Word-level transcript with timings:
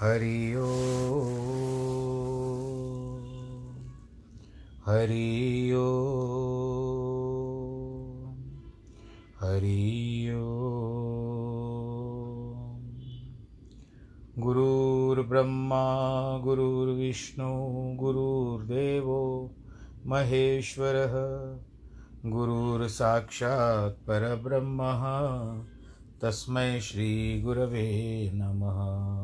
हरि 0.00 0.54
ओ 0.54 0.70
हरि 4.86 5.72
ओ 5.72 5.84
हरि 9.40 10.34
ओ 10.34 10.54
गुरुर्ब्रह्मा, 14.38 15.84
गुरुर्विष्णु, 16.38 17.52
गुरुर्देवो, 17.96 19.54
महेश्वरः। 20.06 21.12
गुरुर्साक्षात् 22.30 24.06
परब्रह्मः। 24.06 25.02
तस्मै 26.20 26.80
श्रीगुरवे 26.80 28.30
नमः। 28.34 29.23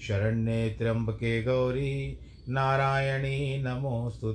शरण्ये 0.00 0.70
त्र्यम्बके 0.70 1.42
गौरी, 1.42 2.18
नारायणी 2.48 3.62
नमोऽस्तु 3.62 4.32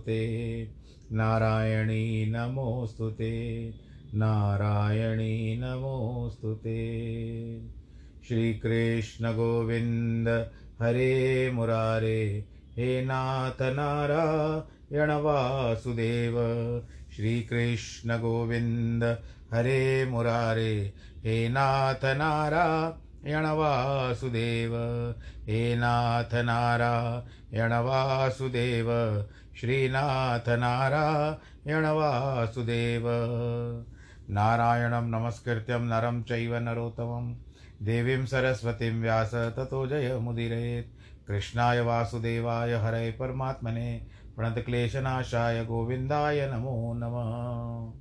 नारायणी 1.12 2.26
नमोऽस्तु 2.26 3.10
ते। 3.10 3.74
नारायणी 4.16 5.58
नमोऽस्तु 5.58 6.54
ते। 6.54 7.62
श्रीकृष्णगोविन्द 8.28 10.52
हरे 10.82 11.52
मुरारे, 11.52 12.46
हे 12.78 13.06
नाथ 13.06 13.62
नारायण 13.62 15.12
वासुदेव। 15.12 16.36
श्रीकृष्णगोविन्द 17.16 19.18
हरे 19.54 20.06
मुरारे, 20.06 20.94
हे 21.24 21.50
नाथ 21.50 21.96
नारायण 21.96 23.11
वासुदेव 23.28 24.76
हे 25.46 25.76
नाथ 25.76 26.34
नारायण 26.34 27.74
वासुदेव 27.74 28.88
श्रीनाथ 29.60 30.50
नारायण 30.50 31.86
वासुदेव 31.86 33.04
नारायणं 34.30 35.10
नमस्कृत्यं 35.10 35.80
नरं 35.80 36.24
चैव 36.24 36.56
नरोत्तमं, 36.56 37.34
देवीं 37.82 38.26
सरस्वतीं 38.26 39.02
व्यास, 39.02 39.34
ततो 39.34 39.88
जयमुदीरयेत् 39.88 41.28
कृष्णाय 41.28 41.82
वासुदेवाय 41.82 42.74
हरे 42.74 43.12
परमात्मने, 43.12 44.08
प्रणतक्लेशनाशाय 44.36 45.66
गोविन्दाय 45.66 46.52
नमो 46.54 46.94
नमः। 46.96 48.01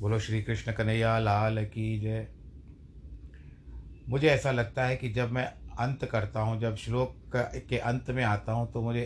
बोलो 0.00 0.18
श्री 0.18 0.42
कृष्ण 0.42 0.72
कन्हैया, 0.72 1.18
लाल 1.18 1.64
की 1.64 1.98
जय। 2.00 2.26
मुझे 4.08 4.28
ऐसा 4.28 4.50
लगता 4.50 4.84
है 4.84 4.96
कि 4.96 5.08
जब 5.08 5.32
मैं 5.32 5.44
अंत 5.78 6.04
करता 6.04 6.40
हूँ, 6.40 6.60
जब 6.60 6.76
श्लोक 6.76 7.14
के 7.36 7.78
अंत 7.78 8.10
में 8.10 8.24
आता 8.24 8.52
हूँ 8.52 8.72
तो 8.72 8.82
मुझे 8.82 9.04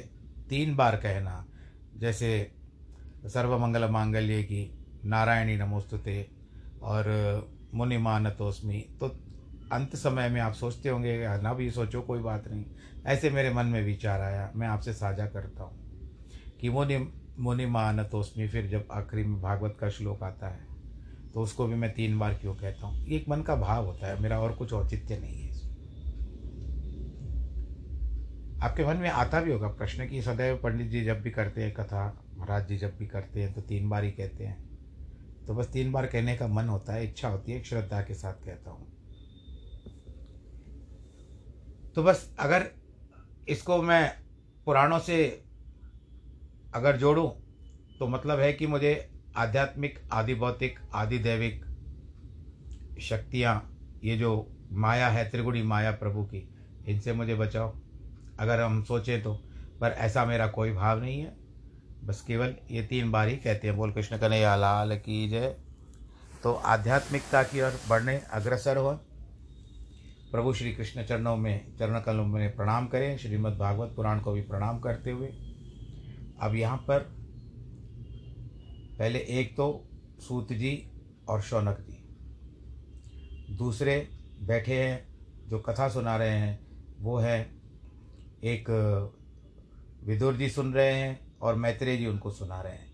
तीन 0.48 0.74
बार 0.76 0.96
कहना, 0.96 1.44
जैसे 1.96 2.50
सर्वमंगल 3.26 3.88
मांगल्य 3.90 4.42
की, 4.42 4.70
नारायणी 5.04 5.56
नमोस्तुते, 5.56 6.26
और 6.82 7.04
मुनिमानतोस्मी। 7.74 8.78
तो 9.00 9.06
अंत 9.72 9.94
समय 9.96 10.28
में 10.28 10.40
आप 10.40 10.52
सोचते 10.52 10.88
होंगे, 10.88 11.18
ना 11.38 11.52
भी 11.54 11.70
सोचो, 11.70 12.00
कोई 12.02 12.20
बात 12.20 12.48
नहीं। 12.48 12.64
ऐसे 13.06 13.30
मेरे 13.30 13.52
मन 13.54 13.66
में 13.66 13.82
विचार 13.82 14.20
आया। 14.20 14.50
मैं 14.56 14.68
आपसे 14.68 14.92
साझा 14.92 15.26
करता 15.26 15.64
हूँ 15.64 15.78
कि 16.60 16.68
मुनि, 16.68 16.98
मुनिमानतोस्मी 17.38 18.48
फिर 18.48 18.66
जब 18.66 18.88
आखिरी 18.92 19.24
में 19.24 19.40
भागवत 19.42 19.76
का 19.80 19.88
श्लोक 19.88 20.22
आता 20.22 20.48
है 20.48 20.68
तो 21.34 21.40
उसको 21.40 21.66
भी 21.66 21.74
मैं 21.74 21.92
तीन 21.94 22.18
बार 22.18 22.34
क्यों 22.34 22.54
कहता 22.54 22.86
हूँ? 22.86 23.06
एक 23.06 23.28
मन 23.28 23.42
का 23.42 23.56
भाव 23.56 23.86
होता 23.86 24.06
है, 24.06 24.20
मेरा 24.22 24.40
और 24.40 24.52
कुछ 24.52 24.72
औचित्य 24.72 25.18
नहीं 25.18 25.34
है 25.34 25.48
आपके 28.60 28.84
मन 28.84 28.96
में 28.96 29.08
आता 29.10 29.40
भी 29.40 29.52
होगा 29.52 29.68
प्रश्न 29.68 30.06
की 30.08 30.20
सदैव 30.22 30.56
पंडित 30.56 30.88
जी 30.88 31.04
जब 31.04 31.20
भी 31.22 31.30
करते 31.30 31.62
हैं 31.62 31.72
कथा, 31.74 32.02
महाराज 32.36 32.66
जी 32.68 32.76
जब 32.78 32.96
भी 32.98 33.06
करते 33.06 33.42
हैं 33.42 33.52
तो 33.54 33.60
तीन 33.60 33.88
बार 33.88 34.04
ही 34.04 34.10
कहते 34.10 34.44
हैं। 34.44 34.69
तो 35.50 35.54
बस 35.54 35.66
तीन 35.66 35.90
बार 35.92 36.06
कहने 36.06 36.36
का 36.36 36.46
मन 36.46 36.68
होता 36.68 36.92
है, 36.92 37.04
इच्छा 37.04 37.28
होती 37.28 37.52
है 37.52 37.62
श्रद्धा 37.64 38.00
के 38.00 38.14
साथ 38.14 38.32
कहता 38.32 38.70
हूँ। 38.70 38.86
तो 41.94 42.02
बस 42.02 42.36
अगर 42.38 42.66
इसको 43.48 43.82
मैं 43.82 44.12
पुराणों 44.64 44.98
से 44.98 45.44
अगर 46.74 46.96
जोड़ूं 46.96 47.28
तो 47.98 48.08
मतलब 48.08 48.40
है 48.40 48.52
कि 48.52 48.66
मुझे 48.66 48.94
आध्यात्मिक, 49.36 49.98
आदि 50.12 50.34
भौतिक, 50.34 50.78
आदि 50.94 51.18
दैविक 51.18 51.64
शक्तियाँ, 53.00 53.56
ये 54.04 54.16
जो 54.16 54.46
माया 54.72 55.08
है, 55.08 55.30
त्रिगुणी 55.30 55.62
माया 55.62 55.90
प्रभु 55.90 56.24
की, 56.24 56.48
इनसे 56.88 57.12
मुझे 57.12 57.34
बचाओ। 57.34 57.74
अगर 58.38 58.60
हम 58.60 58.82
सोचें 58.84 59.22
तो 59.22 59.34
पर 59.80 59.90
ऐसा 59.90 60.24
मेरा 60.24 60.46
कोई 60.46 60.72
भाव 60.72 61.00
नहीं 61.00 61.20
है। 61.20 61.39
बस 62.04 62.20
केवल 62.20 62.54
ये 62.70 62.82
तीन 62.82 63.10
बार 63.10 63.28
ही 63.28 63.36
कहते 63.36 63.68
हैं, 63.68 63.76
बोल 63.76 63.92
कृष्ण 63.92 64.18
कन्हैया, 64.18 64.56
लाल 64.56 64.96
की 64.96 65.28
जय। 65.28 65.56
तो 66.42 66.52
आध्यात्मिकता 66.52 67.42
की 67.42 67.60
ओर 67.60 67.80
बढ़ने, 67.88 68.22
अग्रसर 68.32 68.76
हो। 68.76 68.92
प्रभु 70.32 70.52
श्री 70.54 70.72
कृष्ण 70.72 71.04
चरणों 71.04 71.36
में 71.36 71.76
चरण 71.76 72.00
कलों 72.00 72.26
में 72.26 72.56
प्रणाम 72.56 72.86
करें। 72.86 73.18
श्रीमद् 73.18 73.58
भागवत 73.58 73.92
पुराण 73.96 74.20
को 74.20 74.32
भी 74.32 74.40
प्रणाम 74.40 74.78
करते 74.78 75.10
हुए। 75.10 75.28
अब 76.40 76.54
यहाँ 76.54 76.76
पर 76.76 76.98
पहले 78.98 79.18
एक 79.18 79.56
तो 79.56 79.88
सूत 80.20 80.52
जी 80.52 80.90
और 81.28 81.40
शौनक 81.42 81.76
जी। 81.80 83.56
दूसरे 83.56 84.08
बैठे 84.42 84.82
हैं, 84.82 85.08
जो 85.48 85.58
कथा 85.58 85.88
सुना 85.88 86.16
रहे 86.16 86.38
हैं, 86.38 86.60
वो 87.00 87.18
है, 87.18 87.50
एक 88.44 88.70
विदुर 90.04 90.36
जी 90.36 90.48
सुन 90.48 90.74
रहे 90.74 90.92
हैं 90.92 91.29
और 91.42 91.54
मैत्रेय 91.54 91.96
जी 91.96 92.06
उनको 92.06 92.30
सुना 92.30 92.60
रहे 92.62 92.72
हैं। 92.72 92.88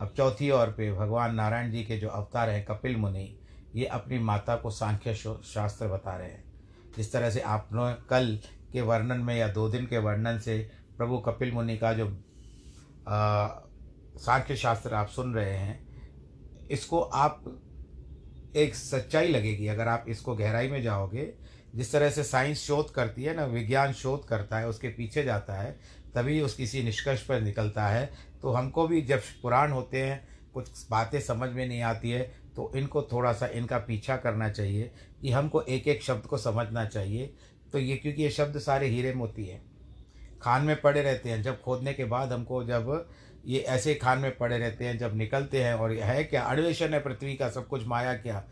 अब 0.00 0.12
चौथी 0.16 0.50
ओर 0.50 0.66
पे 0.66 0.92
भगवान 0.92 1.34
नारायण 1.34 1.70
जी 1.72 1.82
के 1.84 1.96
जो 1.96 2.08
अवतार 2.08 2.50
हैं, 2.50 2.64
कपिल 2.64 2.96
मुनि, 2.96 3.38
ये 3.74 3.86
अपनी 3.86 4.18
माता 4.18 4.56
को 4.56 4.70
सांख्य 4.70 5.14
शास्त्र 5.14 5.88
बता 5.88 6.16
रहे 6.16 6.28
हैं। 6.28 6.44
जिस 6.96 7.12
तरह 7.12 7.30
से 7.30 7.40
आपने 7.40 7.92
कल 8.08 8.38
के 8.72 8.80
वर्णन 8.80 9.20
में 9.20 9.34
या 9.36 9.48
दो 9.48 9.68
दिन 9.68 9.86
के 9.86 9.98
वर्णन 9.98 10.38
से 10.38 10.58
प्रभु 10.96 11.18
कपिल 11.18 11.52
मुनि 11.52 11.76
का 11.78 11.92
जो 11.92 12.08
सांख्य 14.18 14.56
शास्त्र 14.56 14.94
आप 14.94 15.08
सुन 15.08 15.34
रहे 15.34 15.56
हैं, 15.56 15.78
इसको 16.70 17.00
आप 17.00 17.44
एक 18.56 18.74
सच्चाई 18.74 19.28
लगेगी। 19.28 19.66
अगर 19.66 19.88
आप 19.88 20.04
इसको 20.08 20.34
गहराई 20.36 20.68
में 20.68 20.82
जाओगे, 20.82 21.32
जिस 21.74 21.92
तरह 21.92 22.10
से 22.10 22.24
साइंस 22.24 22.60
शोध 22.60 22.90
करती 22.90 23.22
है 23.22 23.34
ना, 23.36 23.44
विज्ञान 23.44 23.92
शोध 23.92 24.26
करता 24.28 24.58
है, 24.58 24.68
उसके 24.68 24.88
पीछे 24.88 25.22
जाता 25.22 25.54
है 25.54 25.78
तभी 26.14 26.40
उस 26.40 26.54
किसी 26.54 26.82
निष्कर्ष 26.82 27.22
पर 27.22 27.40
निकलता 27.40 27.86
है। 27.86 28.10
तो 28.42 28.52
हमको 28.52 28.86
भी 28.88 29.00
जब 29.02 29.20
पुराण 29.42 29.72
होते 29.72 30.02
हैं, 30.02 30.28
कुछ 30.54 30.86
बातें 30.90 31.20
समझ 31.20 31.50
में 31.50 31.66
नहीं 31.68 31.82
आती 31.82 32.10
है 32.10 32.22
तो 32.56 32.70
इनको 32.76 33.02
थोड़ा 33.02 33.32
सा 33.32 33.46
इनका 33.46 33.78
पीछा 33.78 34.16
करना 34.16 34.48
चाहिए 34.48 34.90
कि 35.20 35.30
हमको 35.30 35.60
एक 35.62 35.86
एक 35.88 36.02
शब्द 36.02 36.26
को 36.26 36.38
समझना 36.38 36.84
चाहिए। 36.84 37.34
तो 37.72 37.78
ये 37.78 37.96
क्योंकि 37.96 38.22
ये 38.22 38.30
शब्द 38.30 38.58
सारे 38.58 38.86
हीरे 38.86 39.12
मोती 39.14 39.44
हैं। 39.44 39.62
खान 40.42 40.62
में 40.62 40.80
पड़े 40.80 41.02
रहते 41.02 41.30
हैं। 41.30 41.42
जब 41.42 41.60
खोदने 41.62 41.92
के 41.94 42.04
बाद 42.04 42.32
हमको 42.32 42.62
जब 42.64 43.08
ये 43.46 43.58
ऐसे 43.58 43.94
खान 43.94 44.18
में 44.18 44.36
पड़े 44.36 44.58
रहते 44.58 44.84
हैं, 44.84 44.96
जब 44.98 45.16
निकलते 45.16 45.62
हैं 45.64 45.74
और 45.74 45.92
है 45.92 46.24
क्या 46.24 46.42
अन्वेषण 46.42 46.92
है 46.94 47.00
पृथ्वी 47.00 47.34
का, 47.34 47.48
सब 47.50 47.68
कुछ 47.68 47.86
माया 47.86 48.14
क्या 48.14 48.44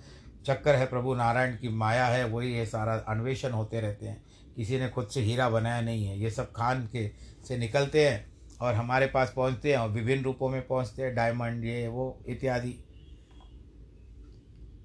चक्कर 0.46 0.74
है 0.74 0.86
प्रभु, 0.86 1.14
नारायण 1.14 1.56
की 1.56 1.68
माया 1.68 2.06
है, 2.06 2.24
वही 2.24 2.54
ये 2.54 2.66
सारा 2.66 2.94
अन्वेषण 2.94 3.50
होते 3.50 3.80
रहते 3.80 4.06
हैं। 4.06 4.24
किसी 4.56 4.78
ने 4.78 4.88
खुद 4.88 5.08
से 5.08 5.20
हीरा 5.20 5.50
बनाया 5.50 5.80
नहीं 5.80 6.06
है। 6.06 6.20
ये 6.20 6.30
सब 6.30 6.52
खान 6.52 6.86
के 6.86 7.08
से 7.48 7.58
निकलते 7.58 8.08
हैं 8.08 8.32
और 8.60 8.74
हमारे 8.74 9.06
पास 9.06 9.32
पहुँचते 9.36 9.70
हैं 9.70 9.78
और 9.78 9.88
विभिन्न 9.88 10.24
रूपों 10.24 10.48
में 10.48 10.66
पहुँचते 10.66 11.02
हैं, 11.02 11.14
डायमंड, 11.14 11.64
ये, 11.64 11.88
वो, 11.88 12.24
इत्यादि। 12.28 12.84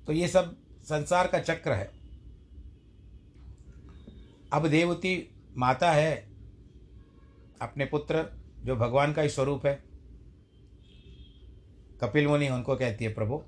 तो 0.07 0.13
ये 0.13 0.27
सब 0.27 0.57
संसार 0.83 1.27
का 1.27 1.39
चक्र 1.39 1.71
है। 1.71 1.91
अब 4.53 4.67
देवती 4.67 5.35
माता 5.57 5.91
है, 5.91 6.15
अपने 7.61 7.85
पुत्र, 7.85 8.43
जो 8.63 8.75
भगवान 8.75 9.13
का 9.13 9.21
ही 9.21 9.29
स्वरूप 9.29 9.65
है। 9.65 9.83
कपिल 12.01 12.27
मुनि 12.27 12.49
उनको 12.49 12.75
कहती 12.75 13.05
है, 13.05 13.13
प्रभु 13.13 13.43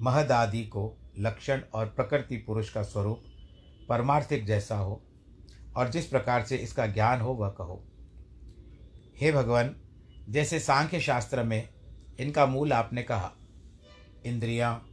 महदादि 0.00 0.64
को 0.64 0.98
लक्षण 1.18 1.60
और 1.74 1.86
प्रकृति 1.86 2.36
पुरुष 2.36 2.70
का 2.70 2.82
स्वरूप 2.82 3.22
परमार्थिक 3.88 4.46
जैसा 4.46 4.76
हो, 4.76 5.02
और 5.76 5.88
जिस 5.88 6.06
प्रकार 6.06 6.44
से 6.44 6.56
इसका 6.56 6.86
ज्ञान 6.86 7.20
हो, 7.20 7.32
वह 7.32 7.48
कहो। 7.48 7.84
हे 9.16 9.32
भगवान, 9.32 9.76
जैसे 10.28 10.60
सांख्य 10.60 11.00
शास्त्र 11.00 11.42
में 11.42 11.68
इनका 12.20 12.46
मूल 12.46 12.72
आपने 12.72 13.02
कहा, 13.02 13.32
इंद्रियाँ, 14.26 14.88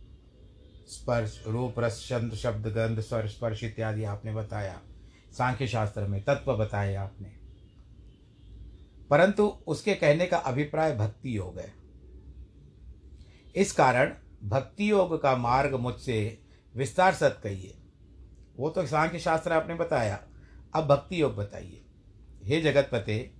स्पर्श, 0.88 1.44
रूप, 1.48 1.80
रस, 1.80 2.06
चंद्र, 2.09 2.36
शब्द, 2.36 2.68
गंध, 2.68 3.00
स्वर, 3.00 3.27
स्पर्श 3.27 3.63
इत्यादि 3.63 4.03
आपने 4.03 4.33
बताया, 4.33 4.81
सांख्य 5.38 5.68
शास्त्र 5.68 6.01
में 6.01 6.24
तत्व 6.24 6.57
बताए 6.57 6.95
आपने। 6.95 7.31
परंतु 9.09 9.48
उसके 9.68 9.94
कहने 9.94 10.25
का 10.25 10.38
अभिप्राय 10.38 10.95
भक्ति 10.95 11.38
योग 11.38 11.59
है। 11.59 11.74
इस 13.56 13.71
कारण 13.71 14.13
भक्ति 14.42 14.90
योग 14.92 15.22
का 15.22 15.36
मार्ग 15.36 15.74
मुझसे 15.76 16.42
विस्तार 16.76 17.14
सत 17.14 17.40
कहिए। 17.44 17.78
वो 18.58 18.70
तो 18.70 18.86
सांख्य 18.86 19.20
शास्त्र 19.20 19.54
आपने 19.54 19.76
बताया। 19.76 20.24
अब 20.76 20.88
भक्ति 20.88 21.22
योग 21.22 21.36
बताइए। 21.36 21.84
हे 22.44 22.62
जगतपते, 22.62 23.34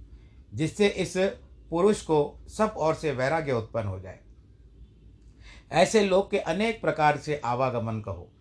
जिससे 0.54 0.88
इस 0.88 1.14
पुरुष 1.70 2.02
को 2.02 2.46
सब 2.50 2.74
ओर 2.78 2.96
से 2.96 3.12
वैराग्य 3.12 3.54
उत्पन्न 3.54 3.88
हो 3.88 4.00
जाए, 4.00 4.20
ऐसे 5.72 6.04
लोग 6.04 6.30
के 6.32 6.40
अनेक 6.40 6.82
प्रकार 6.82 7.18
से 7.18 7.42
आवागमन 7.46 8.02
कहो 8.02 8.32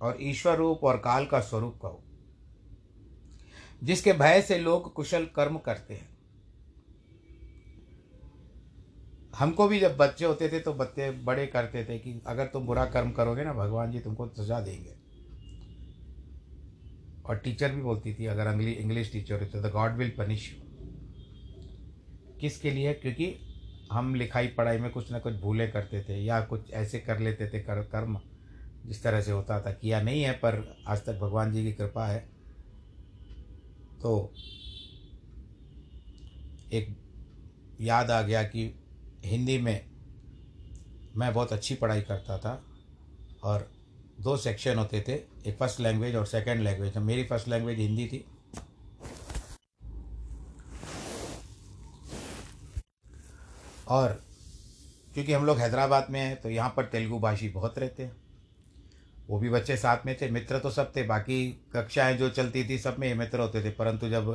और 0.00 0.18
ईश्वर 0.20 0.56
रूप 0.56 0.84
और 0.84 0.96
काल 0.96 1.26
का 1.26 1.40
स्वरूप 1.40 1.78
कहो, 1.82 2.02
जिसके 3.82 4.12
भय 4.12 4.42
से 4.42 4.58
लोग 4.58 4.92
कुशल 4.92 5.24
कर्म 5.26 5.58
करते 5.58 5.94
हैं। 5.94 6.13
हमको 9.38 9.68
भी 9.68 9.80
जब 9.80 9.96
बच्चे 9.96 10.24
होते 10.24 10.48
थे 10.48 10.60
तो 10.60 10.72
बच्चे 10.74 11.10
बड़े 11.10 11.46
करते 11.46 11.84
थे 11.84 11.98
कि 11.98 12.20
अगर 12.26 12.46
तुम 12.46 12.66
बुरा 12.66 12.84
कर्म 12.86 13.10
करोगे 13.10 13.44
ना, 13.44 13.52
भगवान 13.52 13.92
जी 13.92 13.98
तुमको 13.98 14.28
सजा 14.28 14.60
देंगे। 14.60 14.94
और 17.24 17.36
टीचर 17.36 17.74
भी 17.74 17.82
बोलती 17.82 18.14
थी, 18.14 18.26
अगर 18.26 18.60
इंग्लिश 18.60 19.12
टीचर 19.12 19.40
होते 19.40 19.62
तो 19.62 19.68
गॉड 19.68 19.96
विल 19.96 20.10
पनिश 20.10 20.52
यू 20.52 20.60
किसके 22.40 22.70
लिए? 22.70 22.92
क्योंकि 22.94 23.34
हम 23.92 24.14
लिखाई 24.14 24.46
पढ़ाई 24.46 24.78
में 24.78 24.90
कुछ 24.90 25.10
ना 25.12 25.18
कुछ 25.18 25.34
भूले 25.34 25.66
करते 25.68 26.02
थे 26.02 26.18
या 26.18 26.40
कुछ 26.40 26.70
ऐसे 26.70 26.98
कर 26.98 27.18
लेते 27.18 27.48
थे 27.48 27.60
कर, 27.60 27.82
कर्म 27.82 28.20
जिस 28.86 29.02
तरह 29.02 29.20
से 29.20 29.32
होता 29.32 29.60
था, 29.60 29.72
किया 29.72 30.02
नहीं 30.02 30.22
है, 30.22 30.32
पर 30.32 30.82
आज 30.86 31.04
तक 31.04 31.18
भगवान 31.18 31.52
जी 31.52 31.64
की 31.64 31.72
कृपा 31.72 32.06
है। 32.06 32.20
तो 34.02 34.32
एक 36.72 36.96
याद 37.80 38.10
आ 38.10 38.22
गया 38.22 38.42
कि 38.42 38.83
हिंदी 39.24 39.58
में 39.58 39.84
मैं 41.16 41.32
बहुत 41.34 41.52
अच्छी 41.52 41.74
पढ़ाई 41.74 42.00
करता 42.02 42.38
था 42.38 42.62
और 43.44 43.68
दो 44.20 44.36
सेक्शन 44.36 44.78
होते 44.78 45.00
थे, 45.08 45.12
एक 45.48 45.56
फ़र्स्ट 45.58 45.80
लैंग्वेज 45.80 46.16
और 46.16 46.26
सेकंड 46.26 46.60
लैंग्वेज 46.60 46.96
मेरी 46.98 47.24
फ़र्स्ट 47.24 47.48
लैंग्वेज 47.48 47.78
हिंदी 47.78 48.06
थी। 48.06 48.24
और 53.88 54.20
क्योंकि 55.14 55.32
हम 55.32 55.44
लोग 55.46 55.58
हैदराबाद 55.58 56.06
में 56.10 56.20
हैं 56.20 56.40
तो 56.40 56.50
यहाँ 56.50 56.72
पर 56.76 56.84
तेलुगु 56.84 57.18
भाषी 57.20 57.48
बहुत 57.48 57.78
रहते 57.78 58.02
हैं। 58.02 58.16
वो 59.28 59.38
भी 59.38 59.50
बच्चे 59.50 59.76
साथ 59.76 60.06
में 60.06 60.16
थे, 60.20 60.30
मित्र 60.30 60.58
तो 60.58 60.70
सब 60.70 60.92
थे, 60.96 61.02
बाकी 61.02 61.46
कक्षाएँ 61.74 62.16
जो 62.18 62.28
चलती 62.30 62.64
थी 62.68 62.78
सब 62.78 62.96
में 62.98 63.14
मित्र 63.14 63.40
होते 63.40 63.62
थे। 63.64 63.70
परंतु 63.70 64.08
जब 64.08 64.30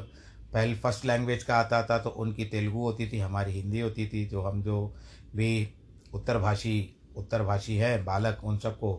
पहले 0.53 0.75
फ़र्स्ट 0.75 1.05
लैंग्वेज 1.05 1.43
का 1.43 1.55
आता 1.57 1.81
था 1.83 1.97
तो 1.99 2.09
उनकी 2.09 2.45
तेलुगु 2.45 2.79
होती 2.79 3.07
थी, 3.09 3.19
हमारी 3.19 3.51
हिंदी 3.53 3.79
होती 3.79 4.07
थी, 4.07 4.25
जो 4.25 4.41
हम 4.41 4.61
जो 4.63 4.95
भी 5.35 5.69
उत्तर 6.13 6.37
भाषी 6.37 6.95
उत्तर 7.17 7.43
भाषी 7.43 7.75
हैं, 7.75 8.03
बालक, 8.05 8.41
उन 8.43 8.57
सबको 8.57 8.95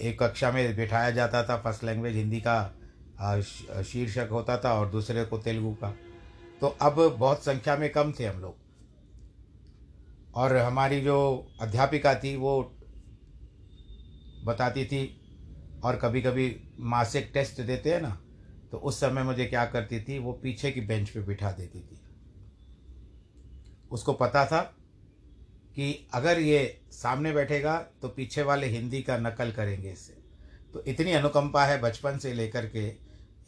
एक 0.00 0.16
कक्षा 0.20 0.50
में 0.52 0.76
बिठाया 0.76 1.10
जाता 1.10 1.42
था। 1.42 1.56
फ़र्स्ट 1.56 1.84
लैंग्वेज 1.84 2.16
हिंदी 2.16 2.42
का 2.46 3.82
शीर्षक 3.84 4.28
होता 4.32 4.56
था 4.58 4.72
और 4.74 4.90
दूसरे 4.90 5.24
को 5.24 5.38
तेलुगु 5.38 5.74
का। 5.74 5.94
तो 6.60 6.66
अब 6.82 7.00
बहुत 7.18 7.44
संख्या 7.44 7.76
में 7.76 7.90
कम 7.92 8.12
थे 8.12 8.26
हम 8.26 8.40
लोग। 8.40 8.56
और 10.34 10.56
हमारी 10.56 11.00
जो 11.00 11.16
अध्यापिका 11.60 12.14
थी, 12.14 12.34
वो 12.36 12.60
बताती 14.44 14.84
थी 14.84 15.02
और 15.84 15.96
कभी 15.96 16.22
कभी 16.22 16.54
मासिक 16.80 17.30
टेस्ट 17.34 17.60
देते 17.60 17.92
हैं 17.92 18.00
ना 18.00 18.18
तो 18.74 18.78
उस 18.78 18.98
समय 19.00 19.22
मुझे 19.22 19.44
क्या 19.44 19.64
करती 19.64 19.98
थी, 20.00 20.18
वो 20.18 20.32
पीछे 20.32 20.70
की 20.70 20.80
बेंच 20.80 21.10
पे 21.10 21.20
बिठा 21.20 21.50
देती 21.52 21.80
थी। 21.80 21.98
उसको 23.90 24.12
पता 24.12 24.44
था 24.46 24.60
कि 25.76 26.08
अगर 26.14 26.38
ये 26.38 26.80
सामने 26.92 27.32
बैठेगा 27.32 27.76
तो 28.02 28.08
पीछे 28.08 28.42
वाले 28.42 28.66
हिंदी 28.66 29.02
का 29.02 29.18
नकल 29.18 29.52
करेंगे 29.52 29.90
इससे। 29.90 30.16
तो 30.74 30.82
इतनी 30.86 31.12
अनुकंपा 31.12 31.64
है 31.64 31.80
बचपन 31.80 32.18
से 32.18 32.32
लेकर 32.32 32.66
के, 32.66 32.84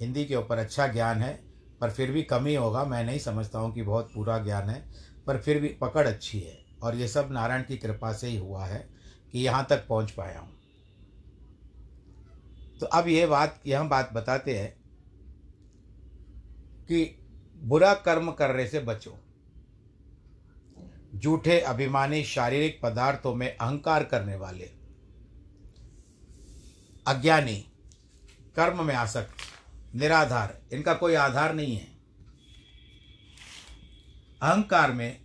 हिंदी 0.00 0.24
के 0.24 0.36
ऊपर 0.36 0.58
अच्छा 0.58 0.86
ज्ञान 0.86 1.22
है, 1.22 1.32
पर 1.80 1.90
फिर 1.90 2.12
भी 2.12 2.22
कमी 2.22 2.54
होगा, 2.54 2.84
मैं 2.84 3.04
नहीं 3.04 3.18
समझता 3.18 3.58
हूँ 3.58 3.72
कि 3.74 3.82
बहुत 3.82 4.12
पूरा 4.14 4.38
ज्ञान 4.38 4.70
है, 4.70 4.82
पर 5.26 5.38
फिर 5.38 5.60
भी 5.60 5.76
पकड़ 5.82 6.06
अच्छी 6.08 6.40
है, 6.40 6.58
और 6.82 6.96
ये 6.96 7.08
सब 7.08 7.32
नारायण 7.32 7.62
की 7.62 7.76
कृपा 7.76 8.12
से 8.12 8.28
ही 8.28 8.36
हुआ 8.36 8.66
है 8.66 8.86
कि 9.32 9.44
यहाँ 9.44 9.66
तक 9.70 9.86
पहुँच 9.88 10.10
पाया 10.10 10.40
हूँ। 10.40 10.54
तो 12.80 12.86
अब 12.86 13.08
ये 13.08 13.26
बात, 13.26 13.62
यह 13.66 13.82
बात 13.84 14.12
बताते 14.12 14.58
हैं 14.58 14.74
कि 16.88 17.04
बुरा 17.62 17.94
कर्म 17.94 18.30
करने 18.30 18.66
से 18.66 18.80
बचो। 18.80 19.18
झूठे 21.14 21.60
अभिमानी 21.60 22.22
शारीरिक 22.24 22.80
पदार्थों 22.82 23.34
में 23.34 23.56
अहंकार 23.56 24.04
करने 24.04 24.36
वाले, 24.36 24.70
अज्ञानी, 27.06 27.56
कर्म 28.56 28.84
में 28.84 28.94
आसक्त, 28.94 29.34
निराधार, 29.94 30.58
इनका 30.72 30.94
कोई 30.94 31.14
आधार 31.14 31.54
नहीं 31.54 31.76
है। 31.76 31.86
अहंकार 34.42 34.92
में 34.92 35.20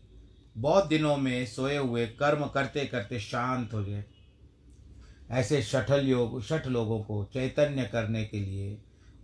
बहुत 0.57 0.87
दिनों 0.87 1.17
में 1.17 1.45
सोए 1.45 1.77
हुए 1.77 2.05
कर्म 2.07 2.45
करते 2.45 2.85
करते 2.85 3.19
शांत 3.19 3.73
हो 3.73 3.83
गए। 3.83 4.03
ऐसे 5.31 5.61
शठल 5.61 6.07
योग 6.07 6.41
शठ 6.43 6.67
लोगों 6.67 7.03
को 7.03 7.23
चैतन्य 7.33 7.83
करने 7.83 8.23
के 8.25 8.39
लिए 8.39 8.77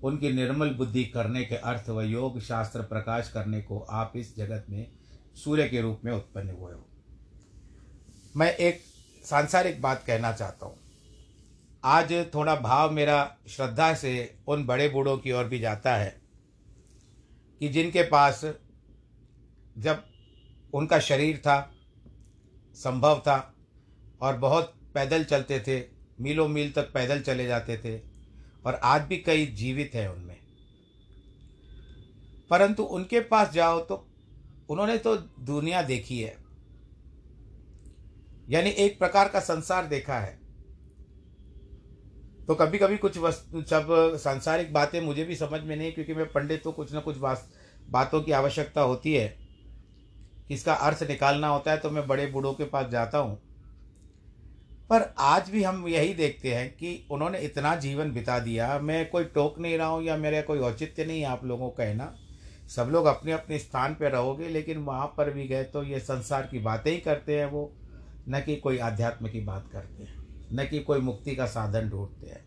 उनकी 0.04 0.32
निर्मल 0.34 0.70
बुद्धि 0.70 1.04
करने 1.06 1.44
के 1.46 1.56
अर्थ 1.56 1.90
व 1.90 2.02
योग 2.02 2.40
शास्त्र 2.42 2.82
प्रकाश 2.82 3.32
करने 3.34 3.62
को 3.62 3.80
आप 3.80 4.14
इस 4.16 4.36
जगत 4.38 4.66
में 4.70 4.86
सूर्य 5.36 5.68
के 5.70 5.82
रूप 5.82 6.02
में 6.06 6.12
उत्पन्न 6.12 6.50
हुए 6.50 6.74
हो। 6.74 6.86
मैं 8.36 8.56
एक 8.56 8.82
सांसारिक 9.26 9.82
बात 9.82 10.04
कहना 10.08 10.32
चाहता 10.32 10.66
हूँ। 10.66 10.76
आज 11.84 12.14
थोड़ा 12.34 12.56
भाव 12.56 12.92
मेरा 12.92 13.38
श्रद्धा 13.48 13.94
से 13.94 14.38
उन 14.48 14.66
बड़े 14.66 14.90
बूढ़ों 14.90 15.18
की 15.18 15.32
ओर 15.32 15.46
भी 15.46 15.60
जाता 15.60 15.96
है 15.96 16.22
कि 17.62 17.68
जिनके 17.68 18.04
पास 18.04 18.46
जब 19.78 20.04
उनका 20.74 21.00
शरीर 21.00 21.38
था, 21.38 21.74
संभव 22.76 23.20
था 23.20 23.54
और 24.22 24.38
बहुत 24.38 24.74
पैदल 24.94 25.24
चलते 25.24 25.60
थे, 25.60 25.80
मीलों 26.22 26.48
मील 26.48 26.72
तक 26.72 26.92
पैदल 26.94 27.22
चले 27.22 27.46
जाते 27.46 27.78
थे 27.78 28.17
और 28.68 28.80
आज 28.84 29.02
भी 29.02 29.18
कई 29.18 29.46
जीवित 29.56 29.92
हैं 29.94 30.08
उनमें। 30.10 30.36
परंतु 32.50 32.84
उनके 32.84 33.20
पास 33.20 33.52
जाओ 33.54 33.80
तो 33.80 33.96
उन्होंने 34.70 34.98
तो 34.98 35.16
दुनिया 35.46 35.82
देखी 35.82 36.20
है। 36.20 36.36
यानी 38.50 38.70
एक 38.70 39.00
प्रकार 39.00 39.28
का 39.28 39.40
संसार 39.40 39.88
देखा 39.88 40.20
है। 40.20 40.36
तो 42.48 42.56
कभी 42.56 42.78
कभी 42.78 42.98
कुछ 42.98 43.18
वस्तु 43.18 43.62
जब 43.62 43.88
सांसारिक 44.18 44.74
बातें 44.74 45.00
मुझे 45.02 45.24
भी 45.24 45.36
समझ 45.36 45.62
में 45.62 45.76
नहीं, 45.76 45.92
क्योंकि 45.92 46.14
मैं 46.14 46.26
पंडित 46.26 46.64
तो 46.64 46.72
कुछ 46.72 46.94
ना 46.94 47.00
कुछ 47.00 47.18
बात 47.18 47.50
बातों 47.90 48.22
की 48.22 48.32
आवश्यकता 48.32 48.82
होती 48.82 49.14
है। 49.14 49.36
इसका 50.52 50.74
अर्थ 50.74 51.04
निकालना 51.04 51.48
होता 51.48 51.72
है 51.72 51.78
तो 51.78 51.90
मैं 51.90 52.08
बड़े 52.08 52.26
बूढ़ों 52.26 52.54
के 52.54 52.64
पास 52.66 52.90
जाता 52.90 53.18
हूँ। 53.18 53.40
पर 54.90 55.02
आज 55.20 55.50
भी 55.50 55.64
हम 55.64 55.88
यही 55.88 56.14
देखते 56.14 56.54
हैं 56.54 56.70
कि 56.70 57.08
उन्होंने 57.12 57.40
इतना 57.40 57.76
जीवन 57.76 58.12
बिता 58.12 58.38
दिया। 58.40 58.78
मैं 58.80 59.10
कोई 59.10 59.24
टोक 59.26 59.60
नहीं 59.60 59.78
रहा 59.78 59.88
हूँ 59.88 60.04
या 60.04 60.18
मेरा 60.18 60.42
कोई 60.42 60.60
औचित्य 60.60 61.06
नहीं 61.06 61.20
है 61.22 61.28
आप 61.28 61.44
लोगों 61.46 61.70
का 61.70 61.84
कहना। 61.84 62.14
सब 62.68 62.90
लोग 62.92 63.06
अपने 63.06 63.32
अपने 63.32 63.60
स्थान 63.60 63.94
पर 63.94 64.12
रहोगे, 64.12 64.48
लेकिन 64.50 64.78
वहाँ 64.78 65.08
पर 65.18 65.32
भी 65.32 65.48
गए 65.48 65.64
तो 65.64 65.84
ये 65.84 66.00
संसार 66.00 66.48
की 66.52 66.60
बातें 66.60 66.92
ही 66.92 66.98
करते 66.98 67.40
हैं 67.40 67.46
वो। 67.46 67.72
न 68.30 68.42
कि 68.42 68.56
कोई 68.56 68.78
आध्यात्म 68.78 69.30
की 69.30 69.40
बात 69.42 69.70
करते 69.74 70.04
हैं, 70.04 70.16
न 70.54 70.66
कि 70.66 70.80
कोई 70.80 71.00
मुक्ति 71.00 71.36
का 71.36 71.46
साधन 71.46 71.90
ढूंढते 71.90 72.28
हैं। 72.28 72.46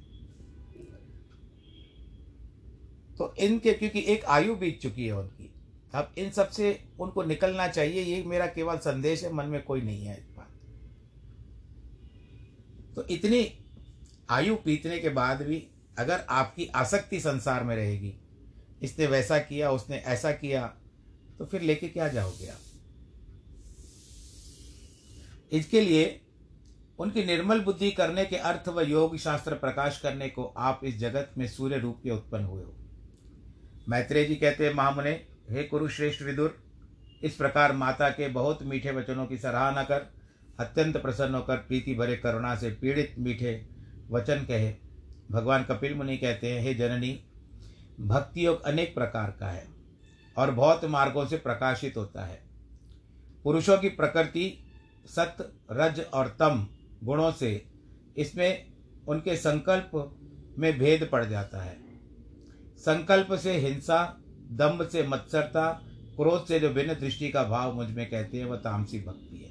तो 3.19 3.35
इनके, 3.39 3.73
क्योंकि 3.73 4.05
एक 4.09 4.25
आयु 4.25 4.55
बीत 4.55 4.79
चुकी 4.81 5.07
है 5.07 5.13
उनकी, 5.13 5.51
अब 5.95 6.13
इन 6.19 6.31
सबसे 6.31 6.79
उनको 7.01 7.23
निकलना 7.23 7.69
चाहिए, 7.69 8.03
ये 8.03 8.23
मेरा 8.23 8.47
केवल 8.47 8.77
संदेश 8.79 9.25
है, 9.25 9.33
मन 9.33 9.47
में 9.47 9.63
कोई 9.63 9.83
नहीं 9.83 10.05
है। 10.05 10.19
तो 12.97 13.07
इतनी 13.07 13.47
आयु 14.31 14.55
बीतने 14.65 14.99
के 14.99 15.09
बाद 15.09 15.43
भी 15.43 15.67
अगर 15.99 16.25
आपकी 16.31 16.67
आसक्ति 16.67 17.21
संसार 17.21 17.65
में 17.65 17.75
रहेगी, 17.77 18.15
इसने 18.83 19.07
वैसा 19.07 19.39
किया, 19.39 19.71
उसने 19.71 19.97
ऐसा 19.97 20.33
किया 20.33 20.67
तो 21.39 21.47
फिर 21.47 21.61
लेके 21.61 21.89
क्या 21.89 22.09
जाओगे 22.09 22.47
आप? 22.47 22.59
इसके 25.53 25.81
लिए 25.81 26.21
उनकी 26.99 27.25
निर्मल 27.25 27.61
बुद्धि 27.61 27.91
करने 27.91 28.25
के 28.25 28.37
अर्थ 28.37 28.69
व 28.69 28.81
योग 28.81 29.17
शास्त्र 29.17 29.55
प्रकाश 29.55 30.01
करने 30.01 30.29
को 30.29 30.45
आप 30.59 30.81
इस 30.85 30.99
जगत 30.99 31.35
में 31.39 31.47
सूर्य 31.49 31.79
रूप 31.79 32.01
के 32.03 32.11
उत्पन्न 32.11 32.45
हुए 32.45 32.63
हो। 32.63 32.75
मैत्रेय 33.89 34.25
जी 34.25 34.35
कहते 34.35 34.67
हैं, 34.67 34.75
महामुने, 34.75 35.13
हे 35.51 35.63
कुरुश्रेष्ठ 35.65 36.23
विदुर, 36.23 36.57
इस 37.23 37.35
प्रकार 37.35 37.73
माता 37.73 38.09
के 38.09 38.29
बहुत 38.29 38.63
मीठे 38.63 38.91
वचनों 38.91 39.27
की 39.27 39.37
सराहना 39.39 39.83
कर 39.83 40.07
अत्यंत 40.61 40.97
प्रसन्न 40.97 41.35
होकर 41.35 41.57
प्रीति 41.57 41.95
भरे 41.95 42.17
करुणा 42.17 42.55
से 42.55 42.71
पीड़ित 42.71 43.15
मीठे 43.19 43.67
वचन 44.11 44.45
कहे। 44.45 44.75
भगवान 45.31 45.65
कपिल 45.65 45.95
मुनि 45.95 46.17
कहते 46.17 46.53
हैं, 46.53 46.63
हे 46.63 46.75
जननी, 46.75 47.25
भक्ति 48.01 48.47
योग 48.47 48.63
अनेक 48.63 48.95
प्रकार 48.95 49.31
का 49.31 49.51
है 49.51 49.67
और 50.37 50.51
बहुत 50.51 50.85
मार्गों 50.85 51.27
से 51.27 51.37
प्रकाशित 51.37 51.97
होता 51.97 52.25
है। 52.25 52.43
पुरुषों 53.45 53.79
की 53.79 53.89
प्रकृति, 53.89 54.65
सत, 55.07 55.53
रज 55.73 56.01
और 56.15 56.29
तम 56.29 56.67
गुणों 57.05 57.33
से 57.33 57.67
इसमें 58.17 58.67
उनके 59.09 59.37
संकल्प 59.37 59.91
में 60.59 60.79
भेद 60.79 61.09
पड़ 61.13 61.25
जाता 61.25 61.63
है। 61.63 61.77
संकल्प 62.79 63.35
से 63.35 63.57
हिंसा, 63.57 64.21
दम्भ 64.51 64.89
से 64.89 65.07
मत्सरता, 65.07 65.83
क्रोध 66.17 66.47
से 66.47 66.61
जो 66.61 66.69
भिन्न 66.71 66.95
दृष्टि 66.95 67.29
का 67.29 67.45
भाव 67.45 67.75
मुझमें 67.75 68.11
कहते 68.11 68.39
हैं, 68.39 68.45
वह 68.45 68.57
तामसी 68.57 69.01
भक्ति 69.01 69.37
है। 69.37 69.50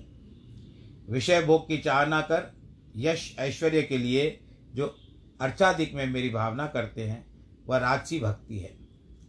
विषय 1.10 1.42
भोग 1.42 1.68
की 1.68 1.78
चाह 1.78 2.06
ना 2.06 2.22
कर, 2.22 2.54
यश, 2.98 3.36
ऐश्वर्य 3.40 3.82
के 3.82 3.98
लिए 3.98 4.40
जो 4.76 4.96
अर्चाधिक 5.42 5.94
में 5.94 6.08
मेरी 6.08 6.30
भावना 6.30 6.68
करते 6.68 7.04
हैं, 7.04 7.26
वह 7.68 7.78
राजसी 7.78 8.20
भक्ति 8.20 8.60
है। 8.60 8.78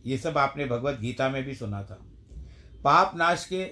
ये 0.07 0.19
सब 0.19 0.39
आपने 0.39 0.67
भगवत 0.67 0.99
गीता 1.01 1.29
में 1.29 1.45
भी 1.45 1.55
सुना 1.55 1.83
था। 1.83 2.07
पाप 2.85 3.13
नाश 3.17 3.47
के 3.47 3.67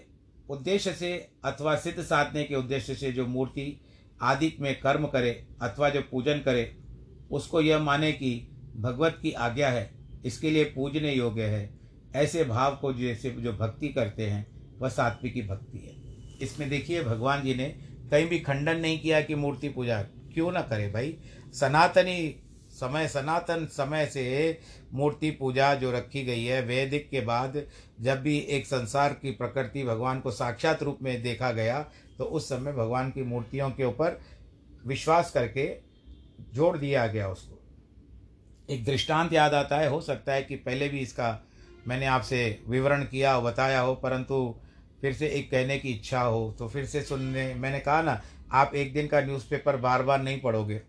उद्देश्य 0.50 0.92
से 0.92 1.30
अथवा 1.44 1.76
सिद्ध 1.76 2.02
साधने 2.02 2.44
के 2.44 2.54
उद्देश्य 2.54 2.94
से 2.94 3.12
जो 3.12 3.26
मूर्ति 3.26 3.80
आदि 4.22 4.56
में 4.60 4.80
कर्म 4.80 5.06
करे 5.06 5.48
अथवा 5.62 5.88
जो 5.88 6.00
पूजन 6.00 6.38
करे, 6.38 6.78
उसको 7.30 7.60
यह 7.60 7.78
माने 7.78 8.12
कि 8.12 8.48
भगवत 8.76 9.18
की 9.22 9.32
आज्ञा 9.32 9.68
है, 9.68 9.90
इसके 10.24 10.50
लिए 10.50 10.64
पूजने 10.64 11.12
योग्य 11.12 11.42
है। 11.42 11.78
ऐसे 12.14 12.44
भाव 12.44 12.76
को 12.76 12.92
जैसे 12.92 13.30
जो 13.30 13.52
भक्ति 13.52 13.88
करते 13.88 14.26
हैं, 14.26 14.46
वह 14.78 14.88
सात्विकी 14.88 15.42
भक्ति 15.42 15.78
है। 15.78 16.08
इसमें 16.38 16.70
देखिए, 16.70 17.04
भगवान 17.04 17.42
जी 17.42 17.54
ने 17.54 17.87
कहीं 18.10 18.26
भी 18.28 18.38
खंडन 18.38 18.76
नहीं 18.76 18.98
किया 19.00 19.20
कि 19.20 19.34
मूर्ति 19.34 19.68
पूजा 19.68 20.02
क्यों 20.34 20.50
ना 20.52 20.60
करे 20.62 20.88
भाई? 20.90 21.16
सनातनी, 21.52 22.34
समय 22.70 23.08
सनातन 23.08 23.66
समय 23.66 24.06
से 24.06 24.60
मूर्ति 24.92 25.30
पूजा 25.30 25.74
जो 25.74 25.90
रखी 25.92 26.24
गई 26.24 26.44
है, 26.44 26.60
वैदिक 26.62 27.08
के 27.10 27.20
बाद 27.20 27.62
जब 28.00 28.20
भी 28.22 28.38
एक 28.38 28.66
संसार 28.66 29.12
की 29.12 29.30
प्रकृति 29.30 29.84
भगवान 29.84 30.20
को 30.20 30.30
साक्षात 30.30 30.82
रूप 30.82 30.98
में 31.02 31.22
देखा 31.22 31.50
गया 31.52 31.80
तो 32.18 32.24
उस 32.24 32.48
समय 32.48 32.72
भगवान 32.72 33.10
की 33.10 33.22
मूर्तियों 33.22 33.70
के 33.70 33.84
ऊपर 33.84 34.20
विश्वास 34.86 35.30
करके 35.30 35.66
जोड़ 36.54 36.76
दिया 36.78 37.06
गया 37.06 37.28
उसको। 37.28 37.54
एक 38.70 38.84
दृष्टांत 38.84 39.32
याद 39.32 39.54
आता 39.54 39.78
है, 39.78 39.88
हो 39.88 40.00
सकता 40.00 40.32
है 40.32 40.42
कि 40.42 40.56
पहले 40.56 40.88
भी 40.88 40.98
इसका 40.98 41.38
मैंने 41.88 42.06
आपसे 42.06 42.62
विवरण 42.68 43.04
किया 43.04 43.38
बताया 43.40 43.80
हो, 43.80 43.94
परंतु 43.94 44.54
फिर 45.02 45.12
से 45.12 45.26
एक 45.28 45.50
कहने 45.50 45.78
की 45.78 45.90
इच्छा 45.90 46.20
हो 46.20 46.54
तो 46.58 46.68
फिर 46.68 46.84
से 46.84 47.02
सुनने, 47.02 47.52
मैंने 47.54 47.80
कहा 47.80 48.02
ना, 48.02 48.20
आप 48.52 48.74
एक 48.74 48.92
दिन 48.92 49.06
का 49.06 49.20
न्यूज़पेपर 49.20 49.76
बार 49.76 50.02
बार 50.02 50.22
नहीं 50.22 50.40
पढ़ोगे। 50.40 50.80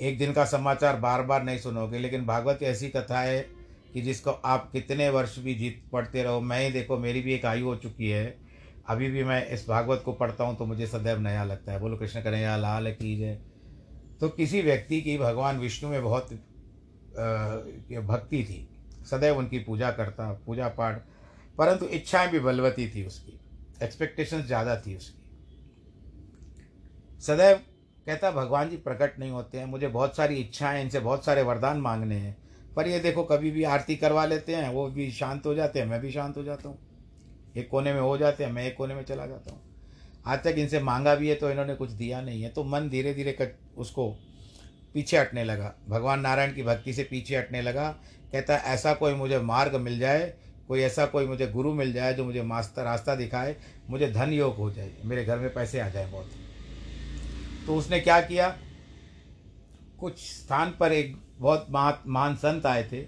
एक 0.00 0.18
दिन 0.18 0.32
का 0.32 0.44
समाचार 0.44 0.96
बार 0.96 1.22
बार 1.22 1.42
नहीं 1.44 1.58
सुनोगे, 1.58 1.98
लेकिन 1.98 2.24
भागवत 2.26 2.62
ऐसी 2.62 2.88
कथा 2.88 3.20
है 3.20 3.40
कि 3.92 4.00
जिसको 4.00 4.30
आप 4.30 4.70
कितने 4.72 5.08
वर्ष 5.10 5.38
भी 5.38 5.54
जीत, 5.54 5.82
पढ़ते 5.92 6.22
रहो। 6.22 6.40
मैं 6.40 6.60
ही 6.60 6.70
देखो, 6.72 6.98
मेरी 6.98 7.20
भी 7.20 7.34
एक 7.34 7.44
आयु 7.46 7.66
हो 7.66 7.76
चुकी 7.76 8.08
है। 8.10 8.24
अभी 8.88 9.10
भी 9.10 9.24
मैं 9.24 9.46
इस 9.48 9.66
भागवत 9.68 10.02
को 10.04 10.12
पढ़ता 10.12 10.44
हूँ 10.44 10.56
तो 10.56 10.64
मुझे 10.66 10.86
सदैव 10.86 11.20
नया 11.20 11.44
लगता 11.44 11.72
है। 11.72 11.80
बोलो, 11.80 11.96
कृष्ण 11.96 12.20
कन्हैया, 12.20 12.56
लाल 12.56 12.90
की 12.92 13.16
जय। 13.18 13.38
तो 14.20 14.28
किसी 14.28 14.62
व्यक्ति 14.62 15.00
की, 15.00 15.16
भगवान 15.18 15.58
विष्णु 15.58 15.90
में 15.90 16.02
बहुत 16.02 16.32
भक्ति 18.02 18.42
थी। 18.44 18.66
सदैव 19.10 19.38
उनकी 19.38 19.58
पूजा 19.58 19.90
करता 19.90 20.32
पूजा 20.46 20.68
पाठ 20.68 21.02
परंतु 21.58 21.86
इच्छाएँ 21.86 22.30
भी 22.30 22.40
बलवती 22.40 22.88
थी 22.88 23.04
उसकी। 23.06 23.38
एक्सपेक्टेशंस 23.82 24.44
ज़्यादा 24.44 24.76
थी 24.76 24.96
उसकी। 24.96 25.20
सदैव 27.22 27.56
कहता, 28.06 28.30
भगवान 28.30 28.70
जी 28.70 28.76
प्रकट 28.76 29.18
नहीं 29.18 29.30
होते 29.30 29.58
हैं, 29.58 29.66
मुझे 29.66 29.88
बहुत 29.88 30.16
सारी 30.16 30.36
इच्छाएँ 30.36 30.82
इनसे 30.82 31.00
बहुत 31.00 31.24
सारे 31.24 31.42
वरदान 31.42 31.80
मांगने 31.80 32.14
हैं। 32.14 32.36
पर 32.76 32.88
ये 32.88 32.98
देखो, 32.98 33.22
कभी 33.24 33.50
भी 33.50 33.64
आरती 33.64 33.96
करवा 33.96 34.24
लेते 34.26 34.54
हैं, 34.54 34.68
वो 34.68 34.88
भी 34.88 35.10
शांत 35.10 35.46
हो 35.46 35.54
जाते 35.54 35.78
हैं, 35.78 35.86
मैं 35.86 36.00
भी 36.00 36.10
शांत 36.12 36.36
हो 36.36 36.42
जाता 36.42 36.68
हूँ। 36.68 36.78
एक 37.56 37.68
कोने 37.68 37.92
में 37.92 38.00
हो 38.00 38.16
जाते 38.18 38.44
हैं, 38.44 38.50
मैं 38.52 38.64
एक 38.64 38.76
कोने 38.76 38.94
में 38.94 39.02
चला 39.02 39.26
जाता 39.26 39.52
हूँ। 39.52 39.60
आज 40.26 40.38
तक 40.38 40.54
इनसे 40.58 40.80
मांगा 40.80 41.14
भी 41.14 41.28
है 41.28 41.34
तो 41.34 41.50
इन्होंने 41.50 41.74
कुछ 41.74 41.90
दिया 41.90 42.20
नहीं 42.20 42.42
है। 42.42 42.48
तो 42.48 42.64
मन 42.64 42.88
धीरे 42.88 43.14
धीरे 43.14 43.54
उसको 43.76 44.08
पीछे 44.94 45.18
हटने 45.18 45.44
लगा। 45.44 45.74
भगवान 45.88 46.20
नारायण 46.20 46.54
की 46.54 46.62
भक्ति 46.62 46.92
से 46.92 47.04
पीछे 47.04 47.36
हटने 47.36 47.62
लगा। 47.62 47.88
कहता, 48.32 48.56
ऐसा 48.56 48.94
कोई 48.94 49.14
मुझे 49.14 49.38
मार्ग 49.38 49.74
मिल 49.76 49.98
जाए 49.98 50.32
कोई 50.68 50.80
ऐसा 50.80 51.06
कोई 51.06 51.26
मुझे 51.26 51.46
गुरु 51.46 51.72
मिल 51.74 51.92
जाए 51.92 52.14
जो 52.14 52.24
मुझे 52.24 52.42
मास्टर 52.42 52.82
रास्ता 52.82 53.14
दिखाए, 53.14 53.56
मुझे 53.90 54.10
धन 54.12 54.32
योग 54.32 54.56
हो 54.56 54.70
जाए, 54.70 54.92
मेरे 55.04 55.24
घर 55.24 55.38
में 55.38 55.54
पैसे 55.54 55.80
आ 55.80 55.88
जाए 55.88 56.10
बहुत। 56.10 56.30
तो 57.66 57.76
उसने 57.76 58.00
क्या 58.00 58.20
किया? 58.20 58.58
कुछ 60.00 60.18
स्थान 60.18 60.74
पर 60.80 60.92
एक 60.92 61.16
बहुत 61.38 61.66
महान 62.06 62.34
संत 62.34 62.66
आए 62.66 62.88
थे। 62.92 63.06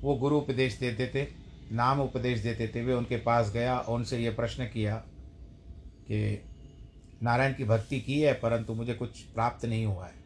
वो 0.00 0.14
गुरु 0.14 0.36
उपदेश 0.36 0.78
देते 0.78 1.10
थे, 1.14 1.26
नाम 1.72 2.00
उपदेश 2.00 2.38
देते 2.38 2.68
थे। 2.68 2.84
वे 2.84 2.94
उनके 2.94 3.16
पास 3.16 3.52
गया 3.52 3.78
और 3.78 3.94
उनसे 3.94 4.18
ये 4.18 4.30
प्रश्न 4.30 4.64
किया 4.64 4.96
कि, 6.08 6.42
नारायण 7.22 7.54
की 7.54 7.64
भक्ति 7.64 8.00
की 8.00 8.20
है, 8.20 8.34
परंतु 8.34 8.74
मुझे 8.74 8.94
कुछ 8.94 9.20
प्राप्त 9.20 9.64
नहीं 9.64 9.86
हुआ 9.86 10.06
है। 10.06 10.25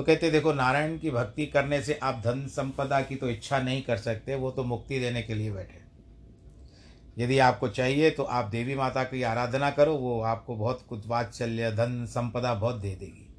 तो 0.00 0.04
कहते, 0.04 0.30
देखो, 0.30 0.52
नारायण 0.52 0.98
की 0.98 1.10
भक्ति 1.10 1.46
करने 1.46 1.82
से 1.82 1.94
आप 1.94 2.22
धन 2.24 2.46
संपदा 2.46 3.00
की 3.00 3.16
तो 3.16 3.28
इच्छा 3.28 3.58
नहीं 3.58 3.82
कर 3.82 3.96
सकते, 3.96 4.34
वो 4.34 4.50
तो 4.50 4.64
मुक्ति 4.64 5.00
देने 5.00 5.22
के 5.22 5.34
लिए 5.34 5.52
बैठे 5.52 5.80
यदि 7.22 7.38
आपको 7.38 7.68
चाहिए 7.68 8.10
तो 8.10 8.22
आप 8.22 8.44
देवी 8.44 8.74
माता 8.74 9.04
की 9.04 9.22
आराधना 9.22 9.70
करो, 9.70 9.94
वो 9.94 10.20
आपको 10.20 10.56
बहुत 10.56 10.86
कुछ 10.88 11.06
वात्सल्य 11.06 11.72
धन 11.72 12.06
संपदा 12.06 12.54
बहुत 12.54 12.76
दे 12.76 12.94
देगी। 12.94 13.34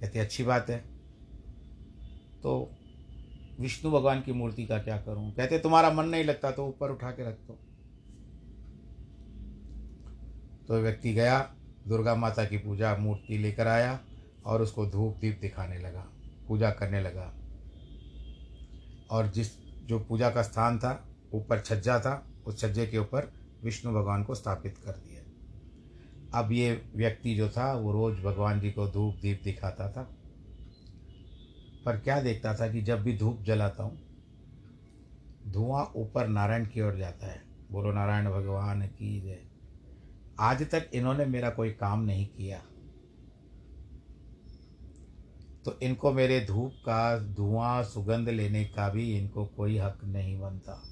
कहते, 0.00 0.18
अच्छी 0.18 0.44
बात 0.44 0.70
है। 0.70 0.78
तो 2.42 2.70
विष्णु 3.60 3.92
भगवान 3.92 4.20
की 4.20 4.32
मूर्ति 4.32 4.66
का 4.66 4.78
क्या 4.78 4.96
करूँ? 4.96 5.32
कहते, 5.32 5.58
तुम्हारा 5.58 5.90
मन 5.90 6.04
नहीं 6.04 6.24
लगता 6.24 6.50
तो 6.50 6.66
ऊपर 6.66 6.90
उठा 6.90 7.10
के 7.10 7.28
रख 7.28 7.34
दो। 7.34 7.58
तो 10.68 10.80
व्यक्ति 10.80 11.12
गया, 11.12 11.54
दुर्गा 11.88 12.14
माता 12.14 12.44
की 12.44 12.58
पूजा, 12.58 12.96
मूर्ति 12.96 13.38
लेकर 13.38 13.66
आया। 13.66 14.00
और 14.46 14.62
उसको 14.62 14.86
धूप 14.86 15.16
दीप 15.16 15.38
दिखाने 15.40 15.78
लगा, 15.78 16.06
पूजा 16.48 16.70
करने 16.70 17.00
लगा। 17.00 17.34
और 19.10 19.26
जिस, 19.26 19.48
जो 19.86 19.98
पूजा 19.98 20.30
का 20.30 20.42
स्थान 20.42 20.78
था, 20.78 21.08
ऊपर 21.32 21.60
छज्जा 21.60 21.98
था, 22.00 22.26
उस 22.46 22.60
छज्जे 22.60 22.86
के 22.86 22.98
ऊपर 22.98 23.32
विष्णु 23.64 23.92
भगवान 23.92 24.24
को 24.24 24.34
स्थापित 24.34 24.78
कर 24.78 24.92
दिया। 24.92 25.14
अब 26.40 26.52
ये 26.52 26.84
व्यक्ति 26.96 27.34
जो 27.34 27.48
था, 27.48 27.74
वो 27.74 27.92
रोज़ 27.92 28.22
भगवान 28.22 28.60
जी 28.60 28.70
को 28.70 28.88
धूप 28.88 29.16
दीप 29.22 29.40
दिखाता 29.44 29.90
था। 29.92 30.02
पर 31.84 31.96
क्या 31.96 32.20
देखता 32.20 32.54
था 32.54 32.72
कि 32.72 32.82
जब 32.82 33.02
भी 33.02 33.18
धूप 33.18 33.42
जलाता 33.42 33.82
हूँ, 33.82 34.00
धुआँ 35.46 35.92
ऊपर 35.96 36.28
नारायण 36.28 36.66
की 36.66 36.80
ओर 36.80 36.96
जाता 36.96 37.26
है। 37.26 37.42
बोलो, 37.70 37.92
नारायण 37.92 38.30
भगवान 38.30 38.86
की 38.86 39.20
जय। 39.20 39.38
आज 40.40 40.70
तक 40.70 40.90
इन्होंने 40.94 41.24
मेरा 41.24 41.50
कोई 41.50 41.70
काम 41.70 42.04
नहीं 42.04 42.26
किया। 42.26 42.62
तो 45.64 45.78
इनको 45.82 46.12
मेरे 46.12 46.40
धूप 46.40 46.72
का, 46.72 47.18
धुआँ, 47.18 47.82
सुगंध 47.82 48.28
लेने 48.28 48.64
का 48.64 48.88
भी 48.88 49.18
इनको 49.18 49.46
कोई 49.46 49.78
हक 49.78 49.98
नहीं 50.04 50.40
बनता। 50.40 50.82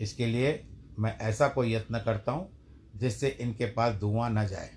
इसके 0.00 0.26
लिए 0.26 0.66
मैं 0.98 1.18
ऐसा 1.18 1.48
कोई 1.48 1.74
यत्न 1.74 1.98
करता 1.98 2.32
हूँ 2.32 2.48
जिससे 2.96 3.28
इनके 3.28 3.66
पास 3.66 3.94
धुआँ 3.94 4.30
न 4.30 4.46
जाए। 4.46 4.70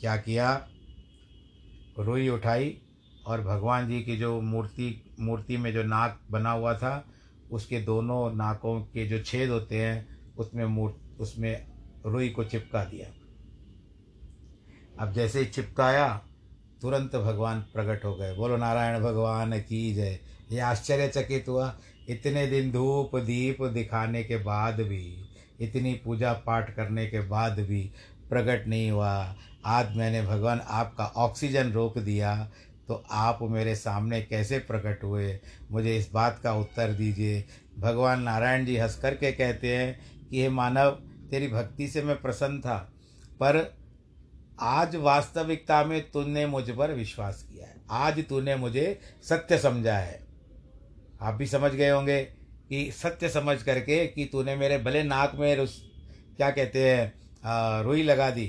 क्या 0.00 0.16
किया? 0.16 0.68
रुई 1.98 2.28
उठाई 2.28 2.82
और 3.26 3.40
भगवान 3.40 3.88
जी 3.88 4.02
की 4.02 4.16
जो 4.16 4.40
मूर्ति 4.40 5.14
मूर्ति 5.20 5.56
में 5.56 5.72
जो 5.72 5.82
नाक 5.82 6.20
बना 6.30 6.50
हुआ 6.50 6.74
था, 6.74 7.08
उसके 7.50 7.80
दोनों 7.80 8.34
नाकों 8.34 8.80
के 8.80 9.06
जो 9.06 9.22
छेद 9.22 9.50
होते 9.50 9.82
हैं, 9.84 10.08
उसमें 10.38 10.64
मूर् 10.64 11.20
उसमें 11.20 11.66
रुई 12.06 12.28
को 12.28 12.44
चिपका 12.44 12.84
दिया। 12.84 13.19
अब 15.00 15.12
जैसे 15.12 15.38
ही 15.38 15.46
चिपकाया, 15.46 16.22
तुरंत 16.82 17.16
भगवान 17.16 17.60
प्रकट 17.60 18.04
हो 18.04 18.14
गए। 18.16 18.34
बोलो, 18.34 18.56
नारायण 18.56 19.00
भगवान 19.00 19.58
की 19.58 19.94
जय। 19.94 20.18
ये 20.52 20.60
आश्चर्यचकित 20.60 21.48
हुआ। 21.48 21.78
इतने 22.08 22.46
दिन 22.46 22.72
धूप 22.72 23.16
दीप 23.16 23.62
दिखाने 23.62 24.24
के 24.24 24.36
बाद 24.36 24.80
भी, 24.80 25.28
इतनी 25.60 25.94
पूजा 25.94 26.32
पाठ 26.32 26.74
करने 26.74 27.06
के 27.06 27.20
बाद 27.20 27.60
भी 27.60 27.90
प्रकट 28.30 28.66
नहीं 28.68 28.90
हुआ। 28.90 29.36
आज 29.64 29.96
मैंने 29.96 30.22
भगवान 30.22 30.60
आपका 30.60 31.06
ऑक्सीजन 31.06 31.72
रोक 31.72 31.98
दिया 31.98 32.50
तो 32.88 33.04
आप 33.10 33.38
मेरे 33.42 33.74
सामने 33.76 34.22
कैसे 34.22 34.58
प्रकट 34.58 35.04
हुए? 35.04 35.40
मुझे 35.70 35.96
इस 35.96 36.10
बात 36.12 36.40
का 36.44 36.52
उत्तर 36.54 36.92
दीजिए। 36.92 37.44
भगवान 37.78 38.22
नारायण 38.22 38.64
जी 38.66 38.76
हंस 38.76 38.96
कर 38.96 39.14
के 39.14 39.32
कहते 39.32 39.76
हैं 39.76 40.00
कि, 40.30 40.42
हे 40.42 40.48
मानव, 40.48 40.90
तेरी 41.30 41.48
भक्ति 41.48 41.88
से 41.88 42.02
मैं 42.02 42.22
प्रसन्न 42.22 42.60
था, 42.60 42.92
पर 43.34 43.79
आज 44.60 44.96
वास्तविकता 44.96 45.84
में 45.84 46.10
तूने 46.10 46.46
मुझ 46.46 46.70
पर 46.70 46.92
विश्वास 46.92 47.42
किया 47.42 47.66
है। 47.66 47.76
आज 47.90 48.24
तूने 48.28 48.56
मुझे 48.56 49.00
सत्य 49.22 49.58
समझा 49.58 49.96
है। 49.96 50.26
आप 51.20 51.34
भी 51.34 51.46
समझ 51.46 51.72
गए 51.72 51.90
होंगे 51.90 52.22
कि 52.68 52.90
सत्य 52.92 53.28
समझ 53.28 53.62
करके 53.62 54.06
कि 54.06 54.24
तूने 54.24 54.56
मेरे 54.56 54.78
भले 54.78 55.02
नाक 55.02 55.34
में 55.34 55.56
रुस, 55.56 55.90
क्या 56.36 56.50
कहते 56.50 56.88
हैं 56.90 57.82
रुई 57.82 58.02
लगा 58.02 58.30
दी। 58.30 58.46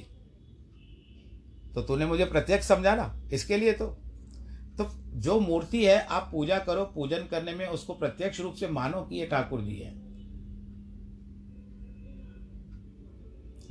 तो 1.76 1.82
तूने 1.82 2.06
मुझे 2.06 2.26
प्रत्यक्ष 2.26 2.68
समझा 2.68 2.96
ना 2.96 3.30
इसके 3.34 3.58
लिए 3.58 3.74
तो। 3.74 3.88
तो 4.78 4.90
जो 5.20 5.40
मूर्ति 5.40 5.86
है, 5.86 6.00
आप 6.00 6.30
पूजा 6.32 6.60
करो, 6.60 6.86
पूजन 6.86 7.28
करने 7.32 7.54
में 7.54 7.68
उसको 7.68 7.94
प्रत्यक्ष 7.94 8.40
रूप 8.40 8.54
से 8.54 8.68
मानो 8.68 9.02
कि 9.02 9.16
ये 9.16 9.26
ठाकुर 9.26 9.62
जी 9.62 9.76
है। 9.76 9.94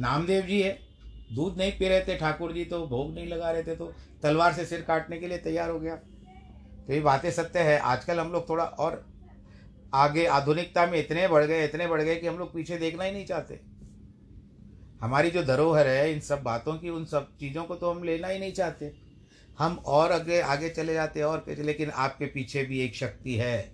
नामदेव 0.00 0.46
जी 0.46 0.62
है। 0.62 0.89
दूध 1.30 1.58
नहीं 1.58 1.72
पी 1.72 1.88
रहे 1.88 2.00
थे 2.00 2.16
ठाकुर 2.16 2.52
जी 2.52 2.64
तो 2.64 2.86
भोग 2.86 3.14
नहीं 3.14 3.26
लगा 3.26 3.50
रहे 3.50 3.62
थे 3.62 3.74
तो 3.76 3.92
तलवार 4.22 4.52
से 4.52 4.64
सिर 4.66 4.80
काटने 4.82 5.18
के 5.18 5.28
लिए 5.28 5.38
तैयार 5.38 5.70
हो 5.70 5.78
गया। 5.80 5.94
तो 5.96 6.92
ये 6.92 7.00
बातें 7.00 7.30
सत्य 7.30 7.58
है। 7.60 7.78
आजकल 7.78 8.20
हम 8.20 8.32
लोग 8.32 8.48
थोड़ा 8.48 8.64
और 8.64 9.04
आगे 9.94 10.24
आधुनिकता 10.28 10.86
में 10.86 10.98
इतने 10.98 11.26
बढ़ 11.28 11.44
गए, 11.44 11.64
इतने 11.64 11.86
बढ़ 11.86 12.02
गए 12.02 12.16
कि 12.16 12.26
हम 12.26 12.38
लोग 12.38 12.52
पीछे 12.54 12.78
देखना 12.78 13.04
ही 13.04 13.12
नहीं 13.12 13.26
चाहते। 13.26 13.60
हमारी 15.00 15.30
जो 15.30 15.42
धरोहर 15.42 15.86
है, 15.86 16.12
इन 16.12 16.20
सब 16.20 16.42
बातों 16.42 16.74
की, 16.74 16.88
उन 16.88 17.04
सब 17.04 17.28
चीज़ों 17.36 17.64
को 17.64 17.74
तो 17.76 17.90
हम 17.90 18.02
लेना 18.04 18.28
ही 18.28 18.38
नहीं 18.38 18.52
चाहते। 18.52 18.92
हम 19.58 19.76
और 19.88 20.12
आगे 20.12 20.40
आगे 20.40 20.68
चले 20.70 20.94
जाते 20.94 21.22
और 21.22 21.38
पीछे 21.38 21.62
लेकिन 21.62 21.90
आपके 21.90 22.26
पीछे 22.26 22.64
भी 22.64 22.80
एक 22.80 22.94
शक्ति 22.94 23.34
है। 23.34 23.72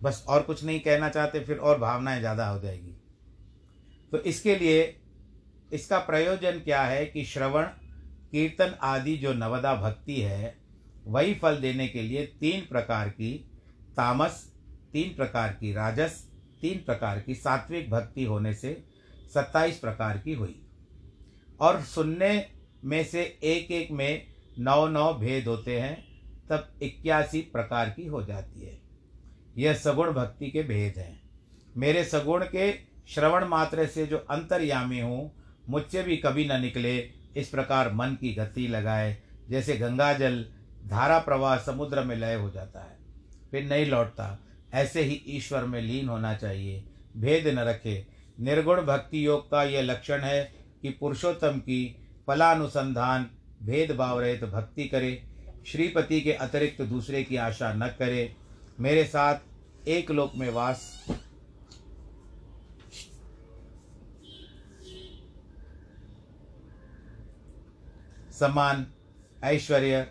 बस 0.00 0.24
और 0.28 0.42
कुछ 0.42 0.64
नहीं 0.64 0.80
कहना 0.80 1.08
चाहते, 1.08 1.40
फिर 1.40 1.58
और 1.58 1.78
भावनाएँ 1.78 2.20
ज़्यादा 2.20 2.48
हो 2.48 2.60
जाएगी। 2.60 2.96
तो 4.16 4.22
इसके 4.22 4.56
लिए 4.56 4.96
इसका 5.72 5.98
प्रयोजन 5.98 6.50
क्या 6.50 6.82
है 6.82 7.06
कि 7.06 7.24
श्रवण, 7.24 7.62
कीर्तन 8.32 8.78
आदि 8.82 9.16
जो 9.16 9.32
नवदा 9.32 9.74
भक्ति 9.74 10.20
है, 10.20 10.58
वही 11.04 11.34
फल 11.34 11.56
देने 11.56 11.88
के 11.88 12.02
लिए 12.02 12.26
तीन 12.26 12.60
प्रकार 12.60 13.08
की 13.08 13.50
तामस, 13.96 14.52
तीन 14.92 15.16
प्रकार 15.16 15.52
की 15.52 15.72
राजस, 15.72 16.28
तीन 16.60 16.78
प्रकार 16.78 17.20
की 17.20 17.34
सात्विक 17.34 17.90
भक्ति 17.90 18.24
होने 18.24 18.54
से 18.54 18.84
सत्ताईस 19.34 19.78
प्रकार 19.78 20.18
की 20.18 20.34
हुई। 20.34 20.66
और 21.60 21.80
सुनने 21.80 22.46
में 22.84 23.04
से 23.04 23.38
एक 23.42 23.70
एक 23.70 23.90
में 23.90 24.26
नौ 24.58 24.88
नौ 24.88 25.14
भेद 25.14 25.46
होते 25.46 25.80
हैं, 25.80 26.22
तब 26.48 26.74
इक्यासी 26.82 27.40
प्रकार 27.40 27.90
की 27.90 28.06
हो 28.06 28.22
जाती 28.22 28.60
है। 28.60 28.80
यह 29.58 29.74
सगुण 29.74 30.12
भक्ति 30.12 30.50
के 30.50 30.62
भेद 30.62 30.98
हैं। 30.98 31.22
मेरे 31.76 32.04
सगुण 32.04 32.44
के 32.44 32.95
श्रवण 33.14 33.44
मात्र 33.44 33.86
से 33.86 34.06
जो 34.06 34.16
अंतर्यामी 34.16 35.00
हूँ, 35.00 35.32
मुझसे 35.68 36.02
भी 36.02 36.16
कभी 36.16 36.48
न 36.48 36.60
निकले, 36.60 36.98
इस 37.36 37.48
प्रकार 37.48 37.92
मन 37.92 38.16
की 38.20 38.34
गति 38.34 38.66
लगाए, 38.68 39.16
जैसे 39.50 39.76
गंगा 39.76 40.12
जल 40.12 40.44
धारा 40.86 41.18
प्रवाह 41.18 41.56
समुद्र 41.56 42.02
में 42.04 42.16
लय 42.16 42.34
हो 42.34 42.50
जाता 42.50 42.80
है। 42.80 42.96
फिर 43.50 43.64
नहीं 43.64 43.86
लौटता, 43.86 44.38
ऐसे 44.74 45.02
ही 45.02 45.22
ईश्वर 45.26 45.64
में 45.64 45.80
लीन 45.82 46.08
होना 46.08 46.34
चाहिए, 46.34 46.84
भेद 47.16 47.46
न 47.48 47.58
रखे। 47.58 48.06
निर्गुण 48.40 48.82
भक्ति 48.82 49.26
योग 49.26 49.50
का 49.50 49.62
यह 49.64 49.82
लक्षण 49.82 50.20
है 50.20 50.44
कि 50.82 50.90
पुरुषोत्तम 50.90 51.58
की 51.58 51.96
फलानुसंधान, 52.26 53.30
भेदभाव 53.62 54.20
रहित 54.20 54.40
तो 54.40 54.46
भक्ति 54.46 54.84
करे, 54.84 55.22
श्रीपति 55.66 56.20
के 56.20 56.32
अतिरिक्त 56.32 56.82
दूसरे 56.82 57.22
की 57.22 57.36
आशा 57.36 57.72
न 57.72 57.86
करे। 57.98 58.34
मेरे 58.80 59.04
साथ 59.04 59.88
एक 59.88 60.10
लोक 60.10 60.32
में 60.36 60.50
वास 60.50 61.06
समान 68.40 68.86
ऐश्वर्य 69.44 70.06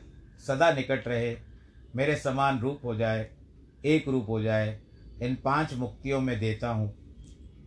सदा 0.48 0.72
निकट 0.72 1.08
रहे, 1.08 1.38
मेरे 1.96 2.16
समान 2.16 2.60
रूप 2.60 2.82
हो 2.84 2.96
जाए, 2.96 3.30
एक 3.86 4.08
रूप 4.08 4.30
हो 4.30 4.42
जाए, 4.42 4.80
इन 5.22 5.36
पाँच 5.36 5.74
मुक्तियों 5.74 6.22
में 6.22 6.40
देता 6.40 6.70
हूँ। 6.70 6.94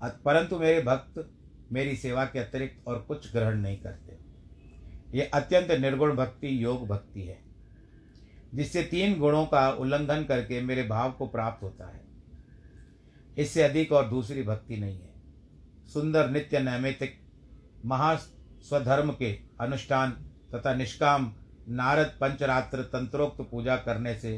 परंतु 0.04 0.58
मेरे 0.58 0.80
भक्त 0.82 1.30
मेरी 1.72 1.96
सेवा 1.96 2.24
के 2.24 2.38
अतिरिक्त 2.38 2.88
और 2.88 2.98
कुछ 2.98 3.32
ग्रहण 3.32 3.58
नहीं 3.58 3.78
करते। 3.78 4.16
ये 5.18 5.24
अत्यंत 5.24 5.70
निर्गुण 5.70 6.16
भक्ति, 6.16 6.64
योग 6.64 6.86
भक्ति 6.88 7.22
है, 7.22 7.38
जिससे 8.54 8.82
तीन 8.82 9.18
गुणों 9.18 9.46
का 9.46 9.70
उल्लंघन 9.70 10.24
करके 10.24 10.60
मेरे 10.60 10.82
भाव 10.82 11.12
को 11.12 11.26
प्राप्त 11.26 11.62
होता 11.62 11.88
है। 11.88 12.00
इससे 13.38 13.62
अधिक 13.62 13.92
और 13.92 14.08
दूसरी 14.08 14.42
भक्ति 14.42 14.76
नहीं 14.76 15.00
है। 15.00 15.12
सुंदर, 15.88 16.30
नित्य 16.30 16.60
नैमितिक 16.60 17.18
महास्वधर्म 17.84 19.12
के 19.12 19.32
अनुष्ठान 19.60 20.24
तथा 20.50 20.74
निष्काम 20.74 21.32
नारद 21.70 22.12
पंचरात्र 22.20 22.82
तंत्रोक्त 22.92 23.40
पूजा 23.50 23.76
करने 23.78 24.14
से 24.14 24.34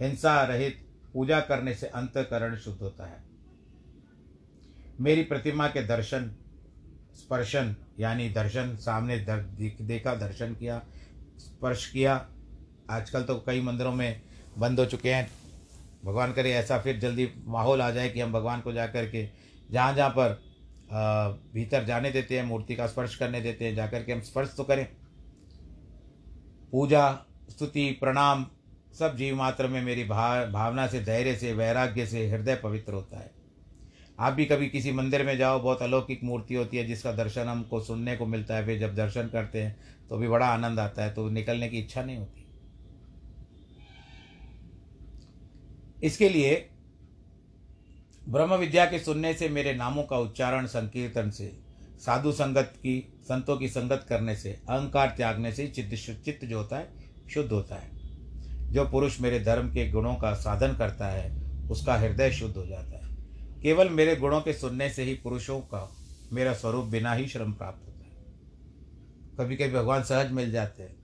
हिंसा 0.00 0.42
रहित 0.44 0.78
पूजा 1.14 1.40
करने 1.40 1.74
से 1.74 1.86
अंतकरण 1.88 2.56
शुद्ध 2.56 2.80
होता 2.82 3.06
है। 3.06 3.22
मेरी 5.00 5.22
प्रतिमा 5.22 5.66
के 5.68 5.82
दर्शन 5.82 6.30
स्पर्शन 7.14 7.74
यानी 8.00 8.28
दर्शन 8.30 8.76
सामने 8.76 9.18
दर, 9.18 9.40
देखा 9.82 10.14
दर्शन 10.14 10.54
किया 10.54 10.80
स्पर्श 11.38 11.86
किया। 11.86 12.14
आजकल 12.90 13.22
तो 13.22 13.34
कई 13.46 13.60
मंदिरों 13.60 13.92
में 13.92 14.22
बंद 14.58 14.80
हो 14.80 14.86
चुके 14.86 15.12
हैं। 15.12 15.30
भगवान 16.04 16.32
करे 16.32 16.52
ऐसा 16.52 16.78
फिर 16.78 16.98
जल्दी 16.98 17.28
माहौल 17.46 17.82
आ 17.82 17.90
जाए 17.90 18.08
कि 18.08 18.20
हम 18.20 18.32
भगवान 18.32 18.60
को 18.60 18.72
जा 18.72 18.86
कर 18.86 19.06
के 19.10 19.28
जहाँ 19.70 19.94
जहाँ 19.94 20.10
पर 20.10 20.40
भीतर 21.54 21.84
जाने 21.84 22.10
देते 22.10 22.38
हैं 22.38 22.44
मूर्ति 22.44 22.74
का 22.76 22.86
स्पर्श 22.86 23.14
करने 23.16 23.40
देते 23.40 23.64
हैं 23.64 23.74
जाकर 23.74 24.02
के 24.02 24.12
हम 24.12 24.20
स्पर्श 24.22 24.54
तो 24.56 24.64
करें। 24.64 24.86
पूजा, 26.72 27.26
स्तुति, 27.50 27.90
प्रणाम, 28.00 28.46
सब 28.98 29.16
जीव 29.16 29.36
मात्र 29.36 29.66
में 29.68 29.82
मेरी 29.82 30.04
भाव 30.04 30.50
भावना 30.52 30.86
से, 30.86 31.00
धैर्य 31.00 31.34
से, 31.36 31.52
वैराग्य 31.52 32.06
से, 32.06 32.26
हृदय 32.30 32.54
पवित्र 32.54 32.92
होता 32.92 33.18
है। 33.18 33.30
आप 34.18 34.32
भी 34.32 34.44
कभी 34.44 34.68
किसी 34.68 34.92
मंदिर 34.92 35.24
में 35.26 35.36
जाओ, 35.38 35.60
बहुत 35.60 35.82
अलौकिक 35.82 36.24
मूर्ति 36.24 36.54
होती 36.54 36.76
है, 36.76 36.84
जिसका 36.84 37.12
दर्शन 37.12 37.48
हमको 37.48 37.80
सुनने 37.80 38.16
को 38.16 38.26
मिलता 38.26 38.56
है, 38.56 38.64
फिर 38.66 38.78
जब 38.80 38.94
दर्शन 38.94 39.28
करते 39.28 39.62
हैं 39.62 39.76
तो 40.08 40.16
भी 40.16 40.28
बड़ा 40.28 40.46
आनंद 40.46 40.80
आता 40.80 41.04
है 41.04 41.12
तो 41.14 41.28
निकलने 41.30 41.68
की 41.68 41.78
इच्छा 41.78 42.02
नहीं 42.02 42.16
होती। 42.16 42.46
इसके 46.02 46.28
लिए 46.28 46.54
ब्रह्म 48.28 48.54
विद्या 48.54 48.84
के 48.84 48.98
सुनने 48.98 49.34
से 49.34 49.48
मेरे 49.48 49.74
नामों 49.74 50.02
का 50.02 50.18
उच्चारण 50.18 50.66
संकीर्तन 50.66 51.30
से 51.30 51.61
साधु 52.06 52.32
संगत 52.32 52.72
की, 52.76 53.22
संतों 53.22 53.56
की 53.56 53.68
संगत 53.68 54.06
करने 54.08 54.36
से, 54.36 54.52
अहंकार 54.52 55.14
त्यागने 55.16 55.52
से 55.52 55.66
चित्त 55.66 56.22
चित्त 56.24 56.44
जो 56.44 56.58
होता 56.58 56.76
है, 56.76 57.10
शुद्ध 57.30 57.52
होता 57.52 57.74
है। 57.74 57.90
जो 58.72 58.88
पुरुष 58.88 59.20
मेरे 59.20 59.40
धर्म 59.40 59.68
के 59.68 59.90
गुणों 59.90 60.14
का 60.14 60.34
साधन 60.34 60.76
करता 60.76 61.06
है, 61.06 61.42
उसका 61.68 61.94
हृदय 61.94 62.30
शुद्ध 62.30 62.56
हो 62.56 62.66
जाता 62.66 63.06
है। 63.06 63.16
केवल 63.62 63.88
मेरे 63.88 64.16
गुणों 64.16 64.40
के 64.40 64.52
सुनने 64.52 64.90
से 64.90 65.02
ही 65.02 65.14
पुरुषों 65.14 65.60
का 65.60 65.96
मेरा 66.32 66.54
स्वरूप 66.54 66.86
बिना 66.86 67.12
ही 67.12 67.28
श्रम 67.28 67.52
प्राप्त 67.52 67.86
होता 67.86 68.04
है। 68.04 68.12
कभी 69.38 69.56
कभी 69.56 69.72
भगवान 69.72 70.02
सहज 70.02 70.32
मिल 70.32 70.52
जाते 70.52 70.82
हैं, 70.82 70.96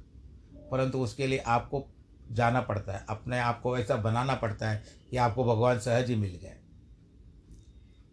परंतु 0.71 0.99
उसके 0.99 1.27
लिए 1.27 1.39
आपको 1.39 1.87
जाना 2.33 2.61
पड़ता 2.61 2.93
है, 2.93 3.05
अपने 3.09 3.39
आप 3.39 3.61
को 3.61 3.79
ऐसा 3.79 3.97
बनाना 3.97 4.35
पड़ता 4.35 4.71
है 4.71 4.85
कि 5.11 5.17
आपको 5.17 5.45
भगवान 5.45 5.79
सहज 5.79 6.11
ही 6.11 6.17
मिल 6.17 6.39
जाए 6.43 6.57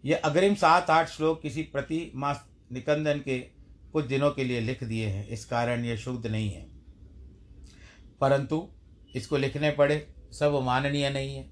यह 0.06 0.22
अग्रिम 0.26 0.56
सात, 0.56 0.90
आठ 0.90 1.10
श्लोक 1.10 1.42
किसी 1.42 1.64
प्रति 1.64 2.12
मास 2.16 2.46
निकंदन 2.72 3.20
के 3.20 3.40
कुछ 3.94 4.06
दिनों 4.06 4.32
के 4.32 4.44
लिए 4.44 4.60
लिख 4.60 4.84
दिए 4.84 5.08
हैं। 5.08 5.28
इस 5.28 5.46
कारण 5.46 5.86
ये 5.86 5.98
शुद्ध 5.98 6.28
नहीं 6.28 6.50
है। 6.50 6.68
परंतु 8.22 8.70
इसको 9.16 9.38
लिखने 9.38 9.72
पड़े, 9.72 10.16
सब 10.32 10.60
माननीय 10.64 11.10
नहीं 11.10 11.36
है। 11.36 11.44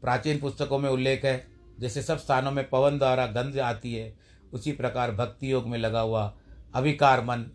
प्राचीन 0.00 0.40
पुस्तकों 0.40 0.78
में 0.78 0.90
उल्लेख 0.90 1.24
है, 1.24 1.46
जैसे 1.80 2.02
सब 2.02 2.18
स्थानों 2.18 2.50
में 2.50 2.68
पवन 2.68 2.98
द्वारा 2.98 3.26
गंध 3.26 3.58
आती 3.58 3.94
है, 3.94 4.16
उसी 4.52 4.72
प्रकार 4.72 5.12
भक्ति 5.12 5.52
योग 5.52 5.66
में 5.66 5.78
लगा 5.78 6.00
हुआ 6.00 6.38
अविकार 6.74 7.24
मन 7.24 7.46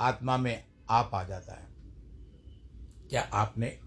आत्मा 0.00 0.36
में 0.36 0.64
आप 0.90 1.10
आ 1.14 1.24
जाता 1.24 1.52
है। 1.52 1.66
क्या 3.10 3.22
आपने 3.32 3.78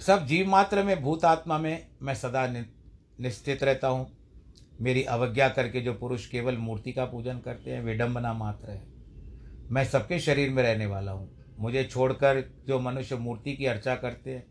सब 0.00 0.26
जीव 0.26 0.48
मात्र 0.48 0.82
में 0.82 1.02
भूत 1.02 1.24
आत्मा 1.24 1.58
में 1.58 1.88
मैं 2.02 2.14
सदा 2.14 2.46
निश्चित 3.20 3.62
रहता 3.62 3.88
हूँ? 3.88 4.17
मेरी 4.80 5.02
अवज्ञा 5.02 5.48
करके 5.48 5.80
जो 5.80 5.94
पुरुष 5.94 6.26
केवल 6.26 6.56
मूर्ति 6.56 6.92
का 6.92 7.04
पूजन 7.04 7.38
करते 7.38 7.70
हैं, 7.70 7.82
विडंबना 7.82 8.32
मात्र 8.32 8.70
है। 8.70 8.86
मैं 9.70 9.84
सबके 9.84 10.20
शरीर 10.20 10.50
में 10.50 10.62
रहने 10.62 10.86
वाला 10.86 11.12
हूँ। 11.12 11.54
मुझे 11.58 11.84
छोड़कर 11.84 12.64
जो 12.66 12.80
मनुष्य 12.80 13.16
मूर्ति 13.16 13.56
की 13.56 13.66
अर्चा 13.66 13.96
करते 13.96 14.34
हैं 14.34 14.46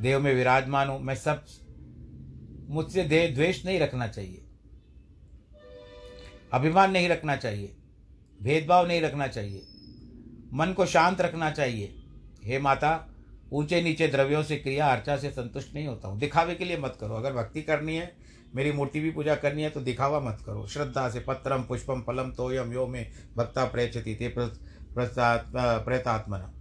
देव 0.00 0.20
में 0.20 0.34
विराजमान 0.34 0.88
हूँ, 0.88 1.00
मैं 1.00 1.14
सब 1.14 1.44
मुझसे 2.68 3.02
देह 3.04 3.34
द्वेष 3.34 3.66
नहीं 3.66 3.78
रखना 3.78 4.06
चाहिए। 4.06 4.42
अभिमान 6.52 6.90
नहीं 6.90 7.08
रखना 7.08 7.36
चाहिए। 7.36 7.76
भेदभाव 8.42 8.86
नहीं 8.86 9.00
रखना 9.00 9.26
चाहिए। 9.26 9.62
मन 10.52 10.74
को 10.76 10.86
शांत 10.86 11.20
रखना 11.20 11.50
चाहिए। 11.50 11.94
हे 12.44 12.58
माता 12.58 13.15
ऊँचे 13.52 13.80
नीचे 13.82 14.06
द्रव्यों 14.08 14.42
से 14.42 14.56
क्रिया, 14.56 14.86
अर्चा 14.86 15.16
से 15.16 15.30
संतुष्ट 15.30 15.74
नहीं 15.74 15.86
होता 15.86 16.08
हूँ। 16.08 16.18
दिखावे 16.18 16.54
के 16.54 16.64
लिए 16.64 16.78
मत 16.78 16.96
करो। 17.00 17.14
अगर 17.14 17.32
भक्ति 17.32 17.62
करनी 17.62 17.96
है, 17.96 18.12
मेरी 18.54 18.72
मूर्ति 18.72 19.00
भी 19.00 19.10
पूजा 19.10 19.34
करनी 19.34 19.62
है 19.62 19.70
तो 19.70 19.80
दिखावा 19.80 20.20
मत 20.20 20.42
करो। 20.46 20.66
श्रद्धा 20.66 21.08
से 21.10 21.20
पत्रम, 21.20 21.62
पुष्पम, 21.62 22.02
फलम, 22.02 22.30
तोयम, 22.32 22.72
यो 22.72 22.86
में, 22.86 23.10
भक्ता 23.36 23.64
प्रेचती 23.64 24.14
ते 24.14 24.34
प्रेतात्मना। 24.98 26.52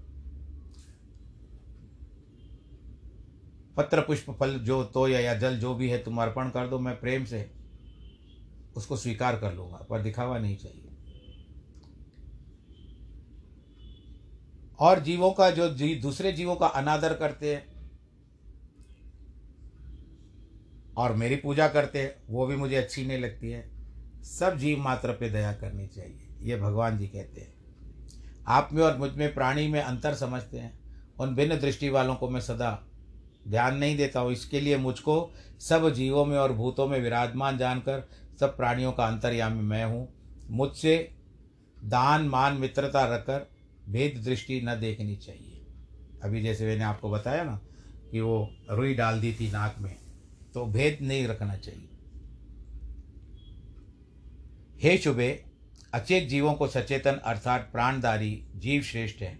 पत्र, 3.77 4.01
पुष्प, 4.01 4.31
फल, 4.31 4.57
जो 4.59 4.83
तो 4.83 5.07
या 5.07 5.33
जल 5.33 5.57
जो 5.57 5.73
भी 5.75 5.89
है, 5.89 5.97
तुम 5.97 6.21
अर्पण 6.21 6.49
कर 6.49 6.67
दो, 6.67 6.79
मैं 6.79 6.99
प्रेम 6.99 7.25
से 7.25 7.49
उसको 8.75 8.97
स्वीकार 8.97 9.35
कर 9.35 9.53
लूँगा, 9.53 9.85
पर 9.89 10.01
दिखावा 10.01 10.37
नहीं 10.39 10.57
चाहिए। 10.57 10.84
और 14.79 14.99
जीवों 14.99 15.31
का 15.31 15.49
जो 15.51 15.69
जी, 15.69 15.95
दूसरे 15.95 16.31
जीवों 16.31 16.55
का 16.55 16.67
अनादर 16.67 17.13
करते 17.13 17.55
हैं, 17.55 17.63
और 20.97 21.13
मेरी 21.13 21.35
पूजा 21.35 21.67
करते 21.67 22.01
हैं, 22.01 22.15
वो 22.29 22.45
भी 22.47 22.55
मुझे 22.55 22.75
अच्छी 22.75 23.05
नहीं 23.05 23.17
लगती 23.17 23.51
है। 23.51 23.63
सब 24.23 24.57
जीव 24.57 24.79
मात्र 24.79 25.11
पे 25.11 25.29
दया 25.29 25.51
करनी 25.53 25.87
चाहिए, 25.87 26.27
ये 26.41 26.57
भगवान 26.57 26.97
जी 26.97 27.07
कहते 27.07 27.41
हैं। 27.41 27.53
आप 28.47 28.69
में 28.73 28.83
और 28.83 28.97
मुझमें 28.97 29.33
प्राणी 29.33 29.67
में 29.67 29.81
अंतर 29.81 30.13
समझते 30.13 30.57
हैं। 30.57 30.73
उन 31.19 31.35
भिन्न 31.35 31.59
दृष्टि 31.59 31.89
वालों 31.89 32.15
को 32.15 32.29
मैं 32.29 32.41
सदा 32.41 32.71
ध्यान 33.47 33.77
नहीं 33.77 33.97
देता 33.97 34.19
हूँ। 34.19 34.31
इसके 34.31 34.59
लिए 34.59 34.77
मुझको 34.77 35.33
सब 35.59 35.89
जीवों 35.89 36.25
में 36.25 36.37
और 36.37 36.53
भूतों 36.53 36.87
में 36.87 36.99
विराजमान 36.99 37.57
जानकर 37.57 38.03
सब 38.39 38.55
प्राणियों 38.57 38.91
का 38.91 39.05
अंतर्यामी 39.05 39.61
मैं 39.61 39.83
हूँ। 39.85 40.07
मुझसे 40.49 40.97
दान 41.85 42.27
मान 42.27 42.53
मित्रता 42.53 43.05
रखकर 43.05 43.47
भेद 43.89 44.21
दृष्टि 44.23 44.61
न 44.61 44.79
देखनी 44.79 45.15
चाहिए। 45.15 45.61
अभी 46.23 46.41
जैसे 46.41 46.65
मैंने 46.65 46.83
आपको 46.83 47.09
बताया 47.11 47.43
ना 47.43 47.61
कि 48.11 48.21
वो 48.21 48.53
रुई 48.71 48.93
डाल 48.93 49.21
दी 49.21 49.33
थी 49.33 49.51
नाक 49.51 49.75
में 49.79 49.95
तो 50.53 50.65
भेद 50.65 50.97
नहीं 51.01 51.27
रखना 51.27 51.55
चाहिए। 51.57 51.89
हे 54.83 54.97
शुभे, 54.97 55.45
अचेत 55.93 56.27
जीवों 56.29 56.53
को 56.53 56.67
सचेतन 56.67 57.11
अर्थात 57.11 57.69
प्राणदारी 57.71 58.47
जीव 58.55 58.81
श्रेष्ठ 58.81 59.21
हैं। 59.21 59.39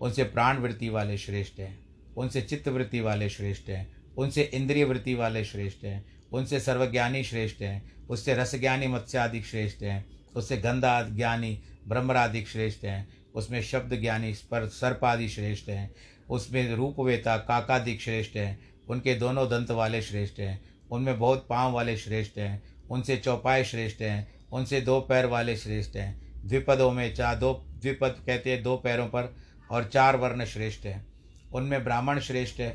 उनसे 0.00 0.24
प्राण 0.24 0.58
वृत्ति 0.58 0.88
वाले 0.88 1.18
श्रेष्ठ 1.18 1.58
हैं, 1.60 1.78
उनसे 2.16 2.42
चित्त 2.42 2.68
वृत्ति 2.68 3.00
वाले 3.00 3.28
श्रेष्ठ 3.28 3.68
हैं, 3.68 3.96
उनसे 4.16 4.42
इंद्रिय 4.42 4.84
वृत्ति 4.84 5.14
वाले 5.14 5.44
श्रेष्ठ 5.44 5.84
हैं, 5.84 6.04
उनसे 6.32 6.60
सर्वज्ञानी 6.60 7.24
श्रेष्ठ 7.24 7.62
हैं, 7.62 8.06
उससे 8.06 8.34
रसज्ञानी 8.34 8.86
मत्स्याधिक 8.86 9.46
श्रेष्ठ 9.46 9.82
हैं, 9.82 10.04
उससे 10.36 10.56
गंधा 10.56 11.02
ज्ञानी 11.02 11.62
ब्रह्मराधिक 11.88 12.48
श्रेष्ठ 12.48 12.84
हैं 12.84 13.21
उसमें 13.34 13.60
शब्द 13.62 13.94
ज्ञानी 14.00 14.34
स्पर 14.34 14.66
सर्पादि 14.70 15.28
श्रेष्ठ 15.28 15.68
हैं 15.68 15.90
उसमें 16.30 16.74
रूपवेता 16.74 17.36
काकादिक 17.38 18.00
श्रेष्ठ 18.00 18.36
हैं 18.36 18.58
उनके 18.88 19.14
दोनों 19.14 19.48
दंत 19.48 19.70
वाले 19.70 20.02
श्रेष्ठ 20.02 20.38
हैं 20.40 20.60
उनमें 20.90 21.18
बहुत 21.18 21.46
पाँव 21.50 21.72
वाले 21.72 21.96
श्रेष्ठ 21.96 22.38
हैं 22.38 22.62
उनसे 22.90 23.16
चौपाए 23.16 23.64
श्रेष्ठ 23.64 24.02
हैं 24.02 24.26
उनसे 24.52 24.80
दो 24.80 25.00
पैर 25.00 25.26
वाले 25.26 25.56
श्रेष्ठ 25.56 25.96
हैं 25.96 26.20
द्विपदों 26.44 26.90
में 26.92 27.14
चार 27.14 27.36
दो 27.36 27.52
द्विपद 27.82 28.22
कहते 28.26 28.50
हैं 28.50 28.62
दो 28.62 28.76
पैरों 28.76 29.06
पर 29.06 29.34
और 29.70 29.84
चार 29.84 30.16
वर्ण 30.16 30.44
श्रेष्ठ 30.44 30.86
हैं 30.86 31.04
उनमें 31.52 31.82
ब्राह्मण 31.84 32.20
श्रेष्ठ 32.20 32.60
है 32.60 32.70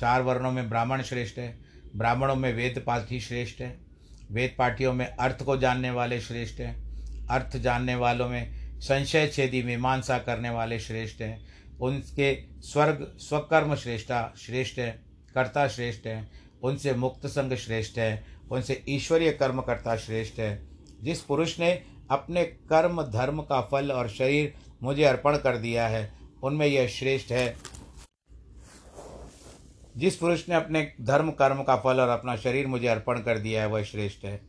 चार 0.00 0.22
वर्णों 0.22 0.52
में 0.52 0.68
ब्राह्मण 0.68 1.02
श्रेष्ठ 1.02 1.38
है 1.38 1.54
ब्राह्मणों 1.96 2.34
में 2.36 2.52
वेद 2.52 2.82
पाठी 2.86 3.20
श्रेष्ठ 3.20 3.60
है 3.60 3.76
वेद 4.30 4.54
पाठियों 4.58 4.92
में 4.92 5.06
अर्थ 5.06 5.42
को 5.42 5.56
जानने 5.56 5.90
वाले 5.90 6.20
श्रेष्ठ 6.20 6.60
हैं 6.60 6.76
अर्थ 7.30 7.56
जानने 7.56 7.94
वालों 7.94 8.28
में 8.28 8.57
संशय 8.80 9.26
छेदी 9.26 9.62
मीमांसा 9.62 10.18
करने 10.18 10.50
वाले 10.50 10.80
श्रेष्ठ 10.80 11.20
हैं। 11.20 11.48
उनके 11.80 12.42
स्वर्ग, 12.60 13.16
स्वकर्म 13.18 13.74
श्रेष्ठा 13.74 14.34
श्रेष्ठ 14.38 14.78
हैं, 14.78 15.06
कर्ता 15.34 15.68
श्रेष्ठ 15.68 16.06
हैं, 16.06 16.32
उनसे 16.62 16.94
मुक्त 16.94 17.26
संग 17.26 17.56
श्रेष्ठ 17.56 17.98
है, 17.98 18.26
उनसे 18.50 18.84
ईश्वरीय 18.88 19.32
कर्म 19.32 19.60
करता 19.60 19.96
श्रेष्ठ 19.96 20.38
है। 20.38 20.68
जिस 21.02 21.22
पुरुष 21.22 21.60
ने 21.60 21.82
अपने 22.10 22.44
कर्म, 22.44 23.02
धर्म 23.02 23.42
का 23.42 23.60
फल 23.60 23.92
और 23.92 24.08
शरीर 24.08 24.54
मुझे 24.82 25.04
अर्पण 25.04 25.36
कर 25.36 25.56
दिया 25.56 25.88
है, 25.88 26.12
उनमें 26.42 26.66
यह 26.66 26.86
श्रेष्ठ 26.86 27.32
है। 27.32 27.56
जिस 29.96 30.16
पुरुष 30.16 30.48
ने 30.48 30.54
अपने 30.54 30.92
धर्म, 31.00 31.30
कर्म 31.30 31.62
का 31.62 31.76
फल 31.76 32.00
और 32.00 32.08
अपना 32.08 32.36
शरीर 32.36 32.66
मुझे 32.66 32.88
अर्पण 32.88 33.20
कर 33.20 33.38
दिया 33.38 33.62
है, 33.62 33.68
वह 33.68 33.82
श्रेष्ठ 33.82 34.24
है। 34.24 34.40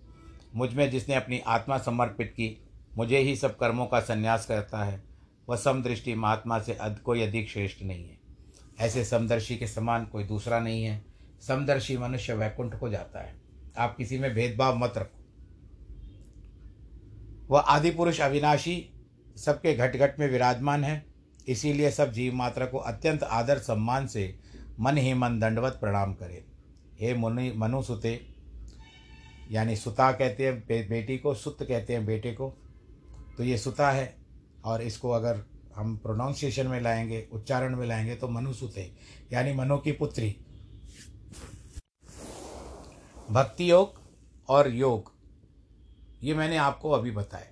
मुझमें 0.56 0.92
जिसने 0.92 1.16
अपनी 1.16 1.40
आत्मा 1.40 1.78
समर्पित 1.78 2.28
की 2.28 2.69
मुझे 2.98 3.20
ही 3.20 3.36
सब 3.36 3.58
कर्मों 3.58 3.86
का 3.86 4.00
संन्यास 4.00 4.46
करता 4.46 4.84
है। 4.84 5.04
वह 5.50 5.56
समदृष्टि 5.56 6.16
महात्मा 6.16 6.60
से 6.60 6.74
अद 6.74 7.00
कोई 7.00 7.22
अधिक 7.22 7.50
श्रेष्ठ 7.50 7.84
नहीं 7.84 8.10
है। 8.10 8.20
ऐसे 8.80 9.06
समदर्शी 9.06 9.58
के 9.58 9.68
समान 9.68 10.06
कोई 10.06 10.24
दूसरा 10.24 10.60
नहीं 10.60 10.84
है। 10.84 11.06
समदर्शी 11.48 11.98
मनुष्य 11.98 12.34
वैकुंठ 12.34 12.80
को 12.80 12.90
जाता 12.90 13.20
है। 13.20 13.42
आप 13.78 13.96
किसी 13.98 14.20
में 14.20 14.34
भेदभाव 14.34 14.78
मत 14.78 14.94
रखो। 14.98 15.20
वह 17.50 17.60
आदि 17.60 17.92
पुरुष 17.92 18.22
अविनाशी 18.22 18.90
सबके 19.38 19.74
घट 19.74 19.96
घट 19.96 20.20
में 20.20 20.32
विराजमान 20.32 20.84
है। 20.84 21.06
इसीलिए 21.48 21.92
सब 21.92 22.12
जीव 22.12 22.34
मात्रा 22.34 22.66
को 22.66 22.78
अत्यंत 22.78 23.24
आदर 23.24 23.58
सम्मान 23.58 24.08
से 24.08 24.40
मन 24.80 24.98
ही 24.98 25.14
मन 25.14 25.40
दंडवत 25.40 25.78
प्रणाम 25.82 26.14
करे। 26.14 26.46
हे 27.00 27.14
मुनि 27.14 27.54
मनु 27.56 27.84
सुते 27.84 28.28
यानी 29.52 29.76
सुता 29.76 30.12
कहते 30.12 30.46
हैं 30.46 30.60
बे, 30.60 30.84
बेटी 30.84 31.18
को 31.18 31.34
सुत 31.34 31.58
कहते 31.64 31.94
हैं 31.94 32.06
बेटे 32.06 32.32
को 32.32 32.58
तो 33.40 33.44
ये 33.44 33.58
सुता 33.58 33.90
है 33.92 34.16
और 34.66 34.82
इसको 34.82 35.10
अगर 35.10 35.44
हम 35.76 35.96
प्रोनाउंसिएशन 35.98 36.68
में 36.68 36.80
लाएँगे, 36.82 37.28
उच्चारण 37.32 37.76
में 37.76 37.86
लाएँगे 37.88 38.16
तो 38.16 38.28
मनुसुते 38.28 38.82
यानी 39.34 39.54
मनु 39.54 39.78
की 39.78 39.92
पुत्री। 39.92 40.36
भक्ति 43.32 43.70
योग 43.72 44.02
और 44.50 44.70
योग, 44.70 45.12
ये 46.24 46.34
मैंने 46.34 46.58
आपको 46.58 46.92
अभी 46.92 47.12
बताया। 47.12 47.52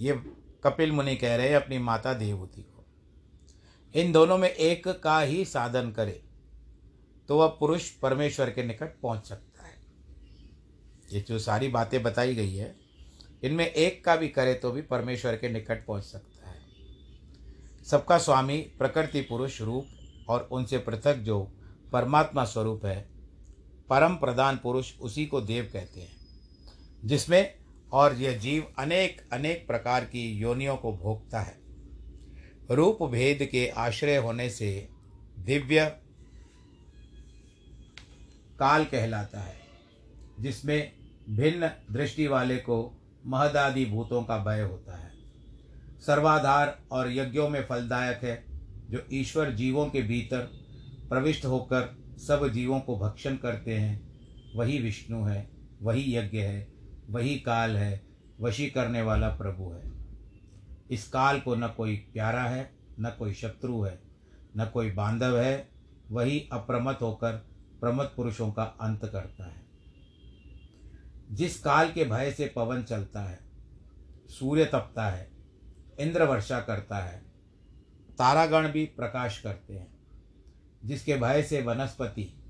ये 0.00 0.20
कपिल 0.64 0.92
मुनि 0.92 1.16
कह 1.16 1.36
रहे 1.36 1.48
हैं 1.48 1.56
अपनी 1.56 1.78
माता 1.78 2.14
देवहूति 2.14 2.62
को। 2.62 2.84
इन 3.94 4.12
दोनों 4.12 4.38
में 4.38 4.48
एक 4.48 4.88
का 5.02 5.18
ही 5.20 5.44
साधन 5.44 5.90
करे 5.90 6.22
तो 7.28 7.38
वह 7.38 7.56
पुरुष 7.60 7.90
परमेश्वर 7.90 8.50
के 8.50 8.64
निकट 8.64 9.00
पहुँच 9.00 9.26
सकता 9.26 9.66
है। 9.66 9.76
ये 11.12 11.20
जो 11.20 11.38
सारी 11.38 11.68
बातें 11.68 12.02
बताई 12.02 12.34
गई 12.34 12.56
है 12.56 12.83
इनमें 13.44 13.66
एक 13.66 14.04
का 14.04 14.16
भी 14.16 14.28
करे 14.28 14.54
तो 14.54 14.70
भी 14.70 14.82
परमेश्वर 14.82 15.36
के 15.36 15.48
निकट 15.48 15.84
पहुँच 15.86 16.04
सकता 16.04 16.48
है। 16.48 16.60
सबका 17.84 18.18
स्वामी 18.18 18.58
प्रकृति 18.78 19.20
पुरुष 19.20 19.60
रूप 19.60 20.28
और 20.28 20.48
उनसे 20.52 20.78
पृथक 20.78 21.16
जो 21.16 21.40
परमात्मा 21.92 22.44
स्वरूप 22.44 22.86
है, 22.86 23.00
परम 23.90 24.14
प्रधान 24.16 24.56
पुरुष 24.56 24.92
उसी 25.00 25.26
को 25.26 25.40
देव 25.40 25.68
कहते 25.72 26.00
हैं, 26.00 26.16
जिसमें 27.04 27.54
और 27.92 28.14
यह 28.14 28.38
जीव 28.38 28.66
अनेक 28.78 29.20
अनेक 29.32 29.66
प्रकार 29.66 30.04
की 30.04 30.22
योनियों 30.32 30.76
को 30.76 30.92
भोगता 30.92 31.40
है। 31.40 31.56
रूप 32.70 33.02
भेद 33.02 33.48
के 33.52 33.66
आश्रय 33.68 34.16
होने 34.16 34.48
से 34.50 34.88
दिव्य 35.38 35.84
काल 38.58 38.84
कहलाता 38.84 39.40
है, 39.40 39.56
जिसमें 40.40 40.92
भिन्न 41.30 41.70
दृष्टि 41.90 42.26
वाले 42.26 42.56
को 42.58 42.82
महदादि 43.26 43.86
भूतों 43.86 44.22
का 44.22 44.38
भय 44.38 44.60
होता 44.60 44.96
है। 44.96 45.10
सर्वाधार 46.00 46.78
और 46.90 47.12
यज्ञों 47.12 47.48
में 47.48 47.66
फलदायक 47.66 48.24
है, 48.24 48.44
जो 48.90 48.98
ईश्वर 49.12 49.50
जीवों 49.50 49.86
के 49.86 50.02
भीतर 50.02 50.38
प्रविष्ट 51.08 51.44
होकर 51.44 51.98
सब 52.18 52.48
जीवों 52.48 52.80
को 52.80 52.98
भक्षण 52.98 53.36
करते 53.36 53.74
हैं। 53.74 54.14
वही 54.56 54.78
विष्णु 54.78 55.24
है, 55.24 55.50
वही 55.82 56.16
यज्ञ 56.16 56.38
है, 56.38 56.72
वही 57.10 57.38
काल 57.38 57.76
है, 57.76 58.02
वशी 58.40 58.70
करने 58.70 59.02
वाला 59.02 59.28
प्रभु 59.28 59.70
है। 59.70 59.92
इस 60.90 61.08
काल 61.08 61.40
को 61.40 61.54
न 61.54 61.68
कोई 61.68 61.96
प्यारा 61.96 62.42
है, 62.42 62.70
न 63.00 63.16
कोई 63.18 63.34
शत्रु 63.34 63.82
है, 63.82 64.00
न 64.56 64.70
कोई 64.74 64.90
बांधव 64.90 65.38
है, 65.38 65.68
वही 66.10 66.48
अप्रमत 66.52 66.98
होकर 67.02 67.32
प्रमत 67.80 68.12
पुरुषों 68.16 68.52
का 68.52 68.62
अंत 68.62 69.04
करता 69.04 69.44
है। 69.44 69.63
जिस 71.34 71.60
काल 71.60 71.92
के 71.92 72.04
भय 72.04 72.30
से 72.30 72.52
पवन 72.56 72.82
चलता 72.82 73.20
है, 73.20 73.38
सूर्य 74.28 74.64
तपता 74.64 75.08
है, 75.08 75.30
इंद्र 76.00 76.24
वर्षा 76.24 76.60
करता 76.60 76.96
है, 76.96 77.22
तारागण 78.18 78.68
भी 78.68 78.84
प्रकाश 78.84 79.38
करते 79.38 79.74
हैं। 79.74 79.94
जिसके 80.84 81.16
भय 81.16 81.42
से 81.42 81.62
वनस्पति, 81.62 82.42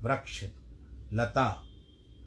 वृक्ष, 0.00 0.44
लता, 1.12 1.62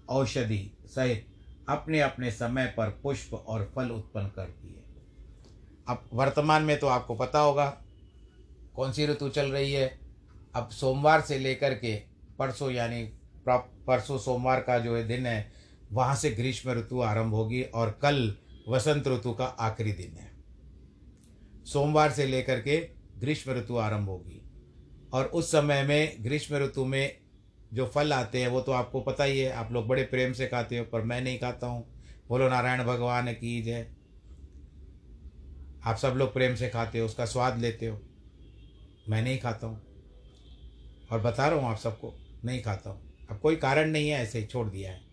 औषधि 0.09 0.77
सहित 0.85 1.27
अपने 1.69 2.01
अपने 2.01 2.31
समय 2.31 2.73
पर 2.77 2.89
पुष्प 2.89 3.33
और 3.33 3.73
फल 3.75 3.89
उत्पन्न 3.89 4.27
करती 4.27 4.67
है। 4.67 4.83
अब 5.88 6.09
वर्तमान 6.13 6.63
में 6.63 6.79
तो 6.79 6.88
आपको 6.88 7.15
पता 7.15 7.39
होगा, 7.39 7.81
कौन 8.75 8.91
सी 8.91 9.05
ऋतु 9.05 9.29
चल 9.29 9.51
रही 9.51 9.73
है। 9.73 9.99
अब 10.55 10.69
सोमवार 10.69 11.21
से 11.21 11.39
लेकर 11.39 11.73
के 11.73 11.95
परसों, 12.39 12.71
यानी 12.71 13.03
परसों 13.49 14.17
सोमवार 14.17 14.61
का 14.61 14.79
जो 14.79 14.97
है 14.97 15.07
दिन 15.07 15.25
है 15.25 15.54
वहाँ 15.95 16.15
से 16.15 16.31
ग्रीष्म 16.31 16.71
ऋतु 16.71 17.01
आरंभ 17.01 17.34
होगी 17.34 17.63
और 17.63 17.99
कल 18.01 18.38
वसंत 18.69 19.08
ऋतु 19.08 19.34
का 19.34 19.45
आखिरी 19.45 19.91
दिन 19.91 20.17
है। 20.17 20.31
सोमवार 21.65 22.12
से 22.12 22.25
लेकर 22.25 22.60
के 22.60 22.89
ग्रीष्म 23.17 23.51
ऋतु 23.51 23.77
आरंभ 23.77 24.10
होगी। 24.10 24.41
और 25.13 25.25
उस 25.25 25.51
समय 25.51 25.84
में 25.84 26.15
ग्रीष्म 26.19 26.55
ऋतु 26.55 26.86
में 26.86 27.17
जो 27.73 27.86
फल 27.86 28.13
आते 28.13 28.41
हैं, 28.41 28.47
वो 28.47 28.62
तो 28.62 28.71
आपको 28.71 29.01
पता 29.01 29.23
ही 29.23 29.39
है। 29.39 29.51
आप 29.51 29.71
लोग 29.71 29.88
बड़े 29.88 30.03
प्रेम 30.03 30.34
से 30.34 30.47
खाते 30.47 30.77
हो, 30.77 30.86
पर 30.86 31.01
मैं 31.01 31.21
नहीं 31.21 31.39
खाता 31.39 31.67
हूँ। 31.67 32.01
बोलो, 32.29 32.49
नारायण 32.49 32.84
भगवान 32.84 33.34
की 33.34 33.62
जय। 33.62 33.88
आप 35.86 35.97
सब 35.97 36.08
लोग 36.08 36.34
प्रेम 36.34 36.55
से 36.55 36.69
खाते 36.69 36.99
हो, 36.99 37.05
उसका 37.05 37.25
स्वाद 37.25 37.60
लेते 37.60 37.86
हो। 37.86 38.01
मैं 39.10 39.21
नहीं 39.21 39.38
खाता 39.38 39.67
हूँ। 39.67 39.81
और 41.12 41.21
बता 41.21 41.47
रहा 41.47 41.60
हूँ 41.60 41.69
आप 41.69 41.77
सबको, 41.77 42.15
नहीं 42.45 42.62
खाता 42.62 42.89
हूँ। 42.89 43.27
अब 43.29 43.39
कोई 43.39 43.55
कारण 43.55 43.89
नहीं 43.89 44.10
है, 44.10 44.21
ऐसे 44.21 44.39
ही 44.39 44.45
छोड़ 44.45 44.69
दिया 44.69 44.91
है। 44.91 45.04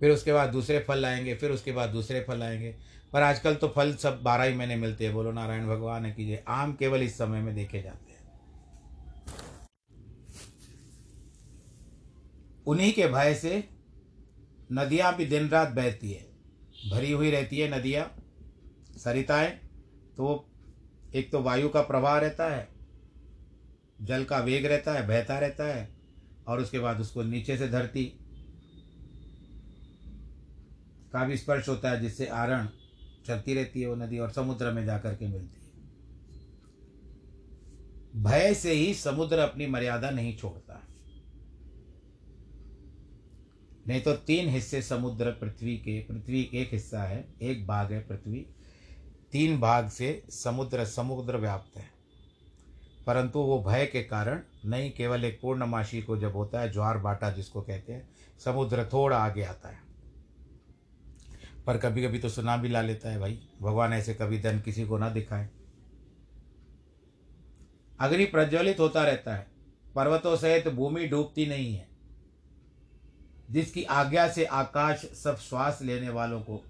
फिर 0.00 0.10
उसके 0.10 0.32
बाद 0.32 0.48
दूसरे 0.48 0.78
फल 0.78 1.04
आएँगे 1.04 1.34
फिर 1.34 1.50
उसके 1.50 1.72
बाद 1.72 1.90
दूसरे 1.90 2.20
फल 2.20 2.42
आएँगे 2.42 2.74
पर 3.12 3.22
आजकल 3.22 3.54
तो 3.54 3.68
फल 3.68 3.94
सब 3.94 4.22
बारह 4.22 4.44
ही 4.44 4.54
महीने 4.54 4.76
मिलते 4.76 5.04
हैं। 5.04 5.14
बोलो 5.14 5.32
नारायण 5.32 5.66
भगवान 5.66 6.06
है 6.06 6.12
कीजिए 6.12 6.42
आम 6.48 6.72
केवल 6.74 7.02
इस 7.02 7.16
समय 7.18 7.40
में 7.40 7.54
देखे 7.54 7.82
जाते 7.82 8.12
हैं। 8.12 8.18
उन्हीं 12.66 12.92
के 12.92 13.06
भय 13.06 13.34
से 13.34 13.68
नदियाँ 14.72 15.14
भी 15.16 15.26
दिन 15.26 15.48
रात 15.48 15.68
बहती 15.68 16.12
है। 16.12 16.26
भरी 16.90 17.12
हुई 17.12 17.30
रहती 17.30 17.58
है 17.58 17.78
नदियाँ, 17.78 18.04
सरिताएँ। 18.96 19.50
तो 20.16 20.44
एक 21.14 21.30
तो 21.32 21.40
वायु 21.42 21.68
का 21.68 21.82
प्रवाह 21.82 22.18
रहता 22.18 22.46
है, 22.46 22.68
जल 24.02 24.24
का 24.24 24.38
वेग 24.38 24.66
रहता 24.66 24.92
है, 24.92 25.06
बहता 25.08 25.38
रहता 25.38 25.64
है, 25.64 25.88
और 26.48 26.60
उसके 26.60 26.78
बाद 26.78 27.00
उसको 27.00 27.22
नीचे 27.22 27.56
से 27.56 27.68
धरती 27.68 28.12
का 31.12 31.24
भी 31.24 31.36
स्पर्श 31.36 31.68
होता 31.68 31.90
है, 31.90 32.00
जिससे 32.00 32.26
आरण 32.26 32.68
चलती 33.26 33.54
रहती 33.54 33.80
है 33.80 33.88
वो 33.88 33.94
नदी 33.94 34.18
और 34.18 34.30
समुद्र 34.30 34.72
में 34.72 34.84
जाकर 34.84 35.14
के 35.14 35.28
मिलती 35.28 35.60
है। 35.60 35.68
भय 38.22 38.54
से 38.54 38.72
ही 38.72 38.94
समुद्र 38.94 39.38
अपनी 39.38 39.66
मर्यादा 39.66 40.10
नहीं 40.10 40.38
छोड़ता। 40.38 40.82
नहीं 43.88 44.00
तो 44.00 44.12
तीन 44.12 44.48
हिस्से 44.48 44.82
समुद्र, 44.82 45.30
पृथ्वी 45.30 45.76
के, 45.76 46.00
पृथ्वी 46.00 46.50
एक 46.54 46.72
हिस्सा 46.72 47.02
है, 47.02 47.34
एक 47.42 47.66
भाग 47.66 47.92
है 47.92 48.00
पृथ्वी। 48.00 48.46
तीन 49.32 49.60
भाग 49.60 49.88
से 49.88 50.24
समुद्र 50.30 50.84
समुद्र 50.84 51.36
व्याप्त 51.36 51.76
है। 51.76 51.90
परंतु 53.06 53.38
वो 53.38 53.62
भय 53.62 53.86
के 53.86 54.02
कारण 54.02 54.40
नहीं, 54.64 54.92
केवल 54.92 55.24
एक 55.24 55.40
पूर्णमाशी 55.42 56.02
को 56.02 56.16
जब 56.16 56.32
होता 56.32 56.60
है, 56.60 56.72
ज्वार 56.72 56.98
बाटा 56.98 57.30
जिसको 57.30 57.62
कहते 57.62 57.92
हैं, 57.92 58.10
समुद्र 58.44 58.84
थोड़ा 58.92 59.18
आगे 59.18 59.42
आता 59.42 59.68
है। 59.68 59.87
पर 61.68 61.78
कभी 61.78 62.02
कभी 62.02 62.18
तो 62.18 62.28
सुना 62.28 62.56
भी 62.56 62.68
ला 62.68 62.82
लेता 62.82 63.08
है 63.08 63.18
भाई। 63.18 63.48
भगवान 63.62 63.92
ऐसे 63.92 64.14
कभी 64.14 64.38
धन 64.38 64.60
किसी 64.60 64.84
को 64.84 64.98
ना 64.98 65.10
दिखाए। 65.10 65.48
अग्नि 68.00 68.24
प्रज्वलित 68.24 68.80
होता 68.80 69.02
रहता 69.02 69.34
है। 69.34 69.46
पर्वतों 69.94 70.36
सहित 70.36 70.68
भूमि 70.68 71.06
डूबती 71.06 71.46
नहीं 71.46 71.74
है। 71.74 71.88
जिसकी 73.50 73.84
आज्ञा 73.84 74.28
से 74.28 74.44
आकाश 74.44 74.98
सब 74.98 75.36
श्वास 75.36 75.78
लेने 75.82 76.10
वालों 76.10 76.40
को 76.40 76.64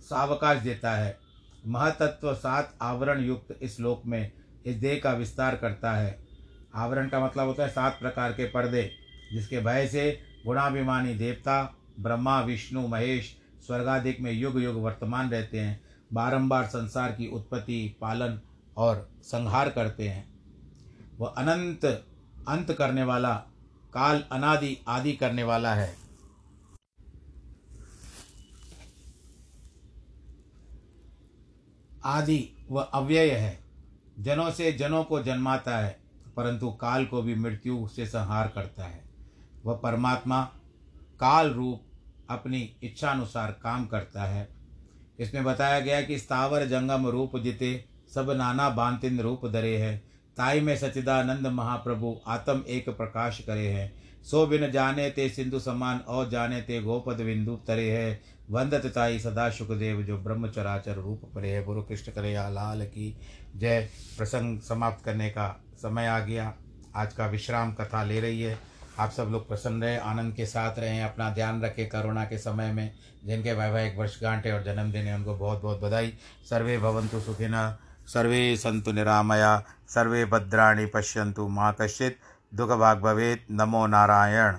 सावकाश 0.00 0.58
देता 0.58 0.92
है। 0.92 1.18
महतत्व 1.66 2.34
सात 2.34 2.78
आवरण 2.82 3.24
युक्त 3.24 3.58
इस 3.62 3.80
लोक 3.80 4.02
में 4.06 4.32
इस 4.66 4.76
देह 4.76 5.00
का 5.04 5.12
विस्तार 5.12 5.56
करता 5.56 5.92
है। 5.92 6.26
आवरण 6.74 7.08
का 7.08 7.24
मतलब 7.24 7.46
होता 7.46 7.62
है 7.62 7.68
सात 7.68 7.98
प्रकार 8.00 8.32
के 8.32 8.44
पर्दे, 8.44 8.92
जिसके 9.32 9.60
भय 9.60 9.88
से 9.88 10.20
गुणाभिमानी 10.46 11.14
देवता, 11.14 11.76
ब्रह्मा, 12.00 12.40
विष्णु, 12.40 12.88
महेश 12.88 13.45
स्वर्गाधिक 13.66 14.20
में 14.20 14.32
युग 14.32 14.60
युग 14.60 14.76
वर्तमान 14.76 15.30
रहते 15.30 15.60
हैं, 15.60 15.84
बारंबार 16.12 16.66
संसार 16.66 17.12
की 17.12 17.28
उत्पत्ति, 17.28 17.96
पालन 18.00 18.40
और 18.76 19.10
संहार 19.22 19.70
करते 19.70 20.08
हैं। 20.08 20.34
वह 21.18 21.28
अनंत, 21.28 21.84
अंत 22.48 22.72
करने 22.72 23.02
वाला, 23.02 23.34
काल 23.92 24.24
अनादि 24.32 24.78
आदि 24.88 25.12
करने 25.12 25.42
वाला 25.42 25.74
है। 25.74 25.96
आदि 32.04 32.66
वह 32.70 32.82
अव्यय 32.82 33.30
है। 33.30 33.64
जनों 34.18 34.50
से 34.50 34.72
जनों 34.72 35.04
को 35.04 35.22
जन्माता 35.22 35.78
है, 35.78 36.00
परंतु 36.36 36.70
काल 36.70 37.06
को 37.06 37.22
भी 37.22 37.34
मृत्यु 37.34 37.88
से 37.88 38.06
संहार 38.06 38.48
करता 38.48 38.84
है। 38.84 39.04
वह 39.64 39.76
परमात्मा, 39.76 40.44
काल 41.20 41.50
रूप 41.50 41.85
अपनी 42.30 42.76
इच्छानुसार 42.82 43.50
काम 43.50 43.86
करता 43.86 44.22
है। 44.22 44.48
इसमें 45.20 45.44
बताया 45.44 45.80
गया 45.80 46.02
कि 46.02 46.18
स्थावर 46.18 46.66
जंगम 46.66 47.06
रूप 47.06 47.38
जिते, 47.38 47.84
सब 48.14 48.30
नाना 48.30 48.70
बांतिन 48.70 49.20
रूप 49.20 49.46
धरे 49.46 49.76
हैं। 49.76 49.98
ताई 50.36 50.60
में 50.60 50.76
सचिदानंद 50.76 51.46
महाप्रभु 51.46 52.20
आत्म 52.26 52.64
एक 52.68 52.88
प्रकाश 52.88 53.40
करे 53.40 53.68
हैं। 53.68 53.92
सो 54.24 54.46
बिन 54.46 54.70
जाने 54.70 55.10
ते 55.10 55.28
सिंधु 55.28 55.60
समान 55.60 55.98
और 55.98 56.30
जाने 56.30 56.60
ते 56.62 56.82
गोपद 56.82 57.20
बिंदु 57.20 57.56
तरे 57.56 57.90
है। 57.90 58.20
वंदत 58.50 58.86
ताई 58.86 59.18
सदा 59.18 59.50
सुखदेव, 59.50 60.02
जो 60.02 60.18
ब्रह्म 60.18 60.48
चराचर 60.48 60.94
रूप 60.94 61.20
परे 61.34 61.50
है। 61.50 61.64
गुरु 61.64 61.82
कृष्ण 61.82 62.12
करे 62.12 62.32
या 62.32 62.48
लाल 62.48 62.84
की 62.86 63.18
जय। 63.56 63.88
प्रसंग 64.18 64.60
समाप्त 64.60 65.04
करने 65.04 65.30
का 65.30 65.64
समय 65.76 66.06
आ 66.06 66.18
गया। 66.18 66.54
आज 66.96 67.12
का 67.12 67.26
विश्राम 67.26 67.72
कथा 67.72 68.04
ले 68.04 68.20
रही 68.20 68.42
है। 68.42 68.58
आप 68.98 69.10
सब 69.10 69.28
लोग 69.30 69.48
प्रसन्न 69.48 69.82
रहें, 69.82 69.98
आनंद 69.98 70.34
के 70.34 70.46
साथ 70.46 70.78
रहें, 70.78 71.02
अपना 71.02 71.30
ध्यान 71.30 71.62
रखें 71.62 71.88
कोरोना 71.88 72.24
के 72.24 72.38
समय 72.38 72.72
में, 72.72 72.92
जिनके 73.24 73.52
वैवाहिक 73.52 73.98
वर्षगांठ 73.98 74.46
है 74.46 74.52
और 74.52 74.62
जन्मदिन 74.62 75.04
है, 75.06 75.14
उनको 75.14 75.34
बहुत 75.34 75.62
बहुत 75.62 75.80
बधाई। 75.80 76.14
सर्वे 76.50 76.78
भवंतु 76.78 77.20
सुखिना 77.20 77.78
सर्वे 78.08 78.56
संतु 78.56 78.92
निरामया, 78.92 79.62
सर्वे 79.88 80.24
भद्राणी 80.24 80.86
पश्यंतु 80.86 81.48
माँ 81.48 81.76
कश्चित 81.80 82.18
दुख 82.54 82.70
भाग 82.70 83.00
भवेद 83.00 83.40
नमो 83.50 83.86
नारायण। 83.86 84.56